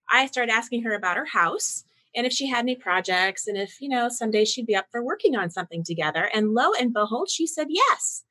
I 0.09 0.27
started 0.27 0.51
asking 0.51 0.83
her 0.83 0.93
about 0.93 1.17
her 1.17 1.25
house 1.25 1.85
and 2.15 2.27
if 2.27 2.33
she 2.33 2.47
had 2.47 2.59
any 2.59 2.75
projects 2.75 3.47
and 3.47 3.57
if, 3.57 3.81
you 3.81 3.89
know, 3.89 4.07
someday 4.09 4.45
she'd 4.45 4.67
be 4.67 4.75
up 4.75 4.85
for 4.91 5.03
working 5.03 5.35
on 5.35 5.49
something 5.49 5.83
together. 5.83 6.29
And 6.33 6.53
lo 6.53 6.71
and 6.79 6.93
behold, 6.93 7.29
she 7.29 7.47
said 7.47 7.67
yes. 7.69 8.23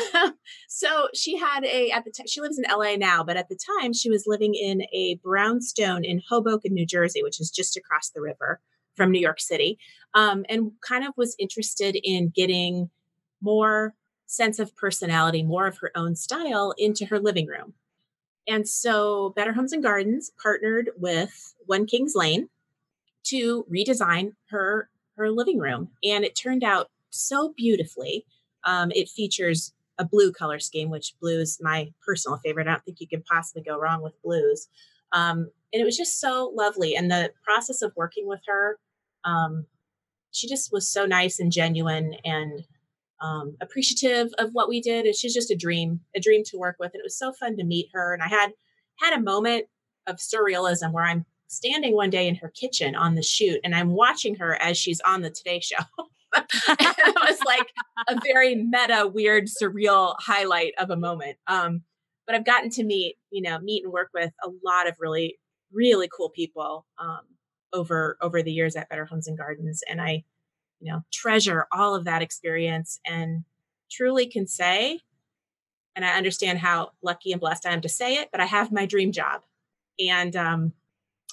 so 0.68 1.08
she 1.14 1.36
had 1.36 1.64
a 1.64 1.90
at 1.90 2.04
the 2.04 2.10
time 2.10 2.26
she 2.26 2.40
lives 2.40 2.58
in 2.58 2.64
LA 2.70 2.96
now, 2.96 3.22
but 3.22 3.36
at 3.36 3.48
the 3.48 3.58
time 3.80 3.92
she 3.92 4.10
was 4.10 4.24
living 4.26 4.54
in 4.54 4.82
a 4.92 5.18
brownstone 5.22 6.04
in 6.04 6.22
Hoboken, 6.28 6.74
New 6.74 6.86
Jersey, 6.86 7.22
which 7.22 7.40
is 7.40 7.50
just 7.50 7.76
across 7.76 8.10
the 8.10 8.20
river 8.20 8.60
from 8.96 9.10
New 9.10 9.20
York 9.20 9.40
City, 9.40 9.78
um, 10.14 10.44
and 10.48 10.72
kind 10.86 11.04
of 11.04 11.14
was 11.16 11.34
interested 11.38 11.96
in 12.02 12.32
getting 12.34 12.90
more 13.40 13.94
sense 14.26 14.58
of 14.58 14.74
personality, 14.76 15.42
more 15.42 15.66
of 15.66 15.78
her 15.78 15.90
own 15.94 16.14
style 16.14 16.74
into 16.78 17.06
her 17.06 17.18
living 17.18 17.46
room. 17.46 17.74
And 18.48 18.68
so 18.68 19.30
Better 19.36 19.52
Homes 19.52 19.72
and 19.72 19.82
Gardens 19.82 20.30
partnered 20.42 20.90
with 20.96 21.54
One 21.66 21.86
Kings 21.86 22.14
Lane 22.14 22.48
to 23.24 23.64
redesign 23.72 24.32
her 24.50 24.88
her 25.16 25.30
living 25.30 25.58
room, 25.58 25.90
and 26.02 26.24
it 26.24 26.34
turned 26.34 26.64
out 26.64 26.88
so 27.10 27.52
beautifully. 27.56 28.24
Um, 28.64 28.90
it 28.92 29.08
features 29.08 29.72
a 29.98 30.04
blue 30.04 30.32
color 30.32 30.58
scheme, 30.58 30.90
which 30.90 31.14
blue 31.20 31.40
is 31.40 31.58
my 31.60 31.92
personal 32.04 32.38
favorite. 32.38 32.66
I 32.66 32.72
don't 32.72 32.84
think 32.84 33.00
you 33.00 33.08
can 33.08 33.22
possibly 33.22 33.62
go 33.62 33.78
wrong 33.78 34.02
with 34.02 34.20
blues. 34.22 34.68
Um, 35.12 35.50
and 35.72 35.80
it 35.80 35.84
was 35.84 35.96
just 35.96 36.20
so 36.20 36.52
lovely. 36.54 36.96
And 36.96 37.10
the 37.10 37.32
process 37.44 37.82
of 37.82 37.92
working 37.96 38.26
with 38.26 38.40
her, 38.46 38.78
um, 39.24 39.66
she 40.30 40.48
just 40.48 40.72
was 40.72 40.88
so 40.88 41.04
nice 41.06 41.38
and 41.38 41.52
genuine 41.52 42.14
and 42.24 42.64
um, 43.20 43.56
appreciative 43.60 44.32
of 44.38 44.50
what 44.52 44.68
we 44.68 44.80
did. 44.80 45.06
And 45.06 45.14
she's 45.14 45.34
just 45.34 45.50
a 45.50 45.56
dream, 45.56 46.00
a 46.16 46.20
dream 46.20 46.42
to 46.46 46.58
work 46.58 46.76
with. 46.80 46.92
And 46.94 47.00
it 47.00 47.04
was 47.04 47.18
so 47.18 47.32
fun 47.32 47.56
to 47.56 47.64
meet 47.64 47.88
her. 47.92 48.14
And 48.14 48.22
I 48.22 48.28
had 48.28 48.52
had 48.96 49.18
a 49.18 49.22
moment 49.22 49.66
of 50.06 50.16
surrealism 50.16 50.92
where 50.92 51.04
I'm 51.04 51.24
standing 51.48 51.94
one 51.94 52.10
day 52.10 52.28
in 52.28 52.34
her 52.36 52.48
kitchen 52.48 52.96
on 52.96 53.14
the 53.14 53.22
shoot 53.22 53.60
and 53.62 53.74
I'm 53.74 53.90
watching 53.90 54.34
her 54.36 54.60
as 54.60 54.78
she's 54.78 55.00
on 55.02 55.20
the 55.20 55.30
Today 55.30 55.60
Show. 55.60 55.76
it 56.36 57.16
was 57.28 57.38
like 57.44 57.68
a 58.08 58.18
very 58.24 58.54
meta, 58.54 59.06
weird, 59.12 59.46
surreal 59.46 60.14
highlight 60.18 60.72
of 60.78 60.90
a 60.90 60.96
moment. 60.96 61.36
Um, 61.46 61.82
but 62.26 62.36
I've 62.36 62.46
gotten 62.46 62.70
to 62.70 62.84
meet, 62.84 63.16
you 63.30 63.42
know, 63.42 63.58
meet 63.58 63.84
and 63.84 63.92
work 63.92 64.10
with 64.14 64.32
a 64.44 64.48
lot 64.64 64.88
of 64.88 64.96
really, 64.98 65.38
really 65.72 66.08
cool 66.14 66.30
people 66.30 66.86
um, 66.98 67.20
over 67.72 68.16
over 68.20 68.42
the 68.42 68.52
years 68.52 68.76
at 68.76 68.88
Better 68.88 69.04
Homes 69.04 69.26
and 69.26 69.36
Gardens, 69.36 69.82
and 69.88 70.00
I, 70.00 70.24
you 70.80 70.92
know, 70.92 71.02
treasure 71.12 71.66
all 71.72 71.94
of 71.94 72.04
that 72.04 72.22
experience 72.22 73.00
and 73.06 73.44
truly 73.90 74.26
can 74.26 74.46
say, 74.46 75.00
and 75.96 76.04
I 76.04 76.16
understand 76.16 76.58
how 76.58 76.92
lucky 77.02 77.32
and 77.32 77.40
blessed 77.40 77.66
I 77.66 77.72
am 77.72 77.80
to 77.82 77.88
say 77.88 78.16
it, 78.16 78.28
but 78.32 78.40
I 78.40 78.46
have 78.46 78.72
my 78.72 78.86
dream 78.86 79.12
job, 79.12 79.42
and 79.98 80.34
um, 80.36 80.72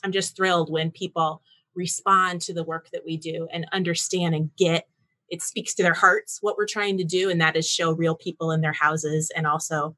I'm 0.04 0.12
just 0.12 0.36
thrilled 0.36 0.72
when 0.72 0.92
people 0.92 1.42
respond 1.80 2.42
to 2.42 2.54
the 2.54 2.64
work 2.64 2.90
that 2.92 3.04
we 3.06 3.18
do 3.18 3.48
and 3.52 3.66
understand 3.72 4.36
and 4.36 4.52
get 4.58 4.86
it 5.30 5.42
speaks 5.42 5.74
to 5.74 5.84
their 5.84 5.94
hearts 5.94 6.40
what 6.42 6.58
we're 6.58 6.68
trying 6.68 6.98
to 6.98 7.04
do 7.04 7.30
and 7.30 7.40
that 7.40 7.56
is 7.56 7.68
show 7.68 7.92
real 7.92 8.16
people 8.16 8.52
in 8.52 8.62
their 8.62 8.74
houses 8.74 9.32
and 9.36 9.48
also 9.48 9.96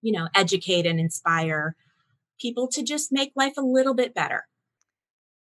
you 0.00 0.12
know 0.12 0.28
educate 0.34 0.86
and 0.86 1.00
inspire 1.00 1.74
people 2.40 2.68
to 2.68 2.82
just 2.82 3.10
make 3.10 3.32
life 3.34 3.54
a 3.58 3.62
little 3.62 3.94
bit 3.94 4.14
better 4.14 4.46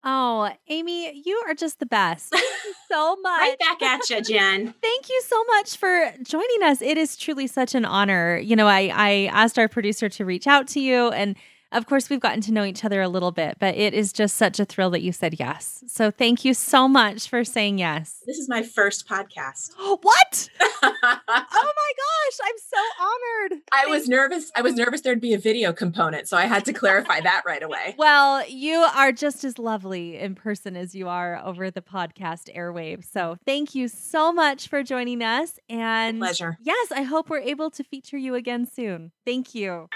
Oh, 0.06 0.52
Amy, 0.68 1.22
you 1.24 1.42
are 1.48 1.54
just 1.54 1.80
the 1.80 1.86
best. 1.86 2.30
Thank 2.30 2.44
you 2.44 2.74
so 2.90 3.16
much. 3.22 3.40
right 3.40 3.58
back 3.58 3.82
at 3.82 4.10
you, 4.10 4.22
Jen. 4.22 4.74
Thank 4.82 5.10
you 5.10 5.22
so 5.26 5.42
much 5.46 5.78
for 5.78 6.12
joining 6.22 6.62
us. 6.62 6.82
It 6.82 6.98
is 6.98 7.16
truly 7.16 7.48
such 7.48 7.74
an 7.74 7.86
honor. 7.86 8.38
You 8.38 8.58
know, 8.58 8.68
I 8.68 8.92
I 8.94 9.30
asked 9.32 9.58
our 9.58 9.70
producer 9.70 10.10
to 10.10 10.26
reach 10.26 10.46
out 10.46 10.68
to 10.70 10.82
you 10.82 11.08
and 11.12 11.38
of 11.74 11.86
course, 11.88 12.10
we've 12.10 12.20
gotten 12.20 12.42
to 12.42 12.52
know 12.52 12.64
each 12.64 12.86
other 12.86 13.02
a 13.02 13.10
little 13.10 13.32
bit, 13.32 13.58
but 13.60 13.76
it 13.76 13.94
is 13.94 14.14
just 14.14 14.38
such 14.38 14.60
a 14.60 14.66
thrill 14.66 14.92
that 14.92 15.02
you 15.02 15.12
said 15.12 15.40
yes. 15.40 15.84
So 15.88 16.12
thank 16.12 16.46
you 16.46 16.54
so 16.54 16.88
much 16.88 17.28
for 17.28 17.44
saying 17.44 17.80
yes. 17.80 18.22
This 18.26 18.38
is 18.38 18.48
my 18.48 18.64
first 18.64 19.08
podcast. 19.08 19.72
what? 19.78 20.50
oh 20.62 20.74
my 20.84 21.92
gosh, 21.98 22.40
I'm 22.44 22.58
so 22.58 23.04
honored. 23.04 23.62
I 23.74 23.88
was 23.88 24.08
nervous. 24.08 24.52
I 24.56 24.62
was 24.62 24.76
nervous 24.76 25.02
there'd 25.02 25.20
be 25.20 25.34
a 25.34 25.40
video 25.40 25.74
component, 25.74 26.28
so 26.28 26.38
I 26.38 26.46
had 26.46 26.66
to 26.66 26.74
clarify 26.74 27.22
that 27.22 27.44
right 27.46 27.64
away. 27.64 27.96
Well, 28.04 28.46
you 28.50 28.80
are 28.80 29.14
just 29.14 29.46
as 29.46 29.58
lovely 29.58 30.18
in 30.18 30.36
person 30.36 30.76
as 30.76 30.94
you 30.94 31.08
are 31.08 31.42
over 31.44 31.72
the 31.72 31.82
podcast 31.82 32.54
airwaves. 32.54 33.06
So 33.10 33.38
thank 33.46 33.76
you 33.76 33.88
so 33.88 34.34
much 34.34 34.68
for 34.68 34.84
joining 34.84 35.24
us. 35.24 35.58
And 35.70 36.20
pleasure. 36.20 36.58
Yes, 36.62 36.92
I 36.92 37.04
hope 37.04 37.30
we're 37.30 37.40
able 37.40 37.72
to 37.72 37.84
feature 37.84 38.18
you 38.18 38.36
again 38.36 38.66
soon. 38.66 39.12
Thank 39.26 39.56
you. 39.56 39.88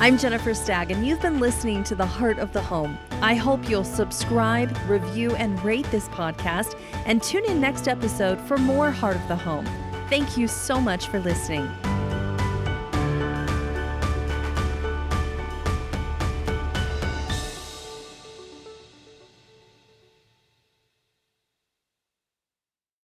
I'm 0.00 0.16
Jennifer 0.16 0.54
Stagg, 0.54 0.92
and 0.92 1.04
you've 1.04 1.20
been 1.20 1.40
listening 1.40 1.82
to 1.82 1.96
The 1.96 2.06
Heart 2.06 2.38
of 2.38 2.52
the 2.52 2.62
Home. 2.62 2.96
I 3.20 3.34
hope 3.34 3.68
you'll 3.68 3.82
subscribe, 3.82 4.78
review, 4.86 5.34
and 5.34 5.60
rate 5.64 5.90
this 5.90 6.08
podcast, 6.10 6.78
and 7.04 7.20
tune 7.20 7.44
in 7.46 7.60
next 7.60 7.88
episode 7.88 8.40
for 8.42 8.58
more 8.58 8.92
Heart 8.92 9.16
of 9.16 9.26
the 9.26 9.34
Home. 9.34 9.66
Thank 10.08 10.36
you 10.36 10.46
so 10.46 10.80
much 10.80 11.08
for 11.08 11.18
listening. 11.18 11.68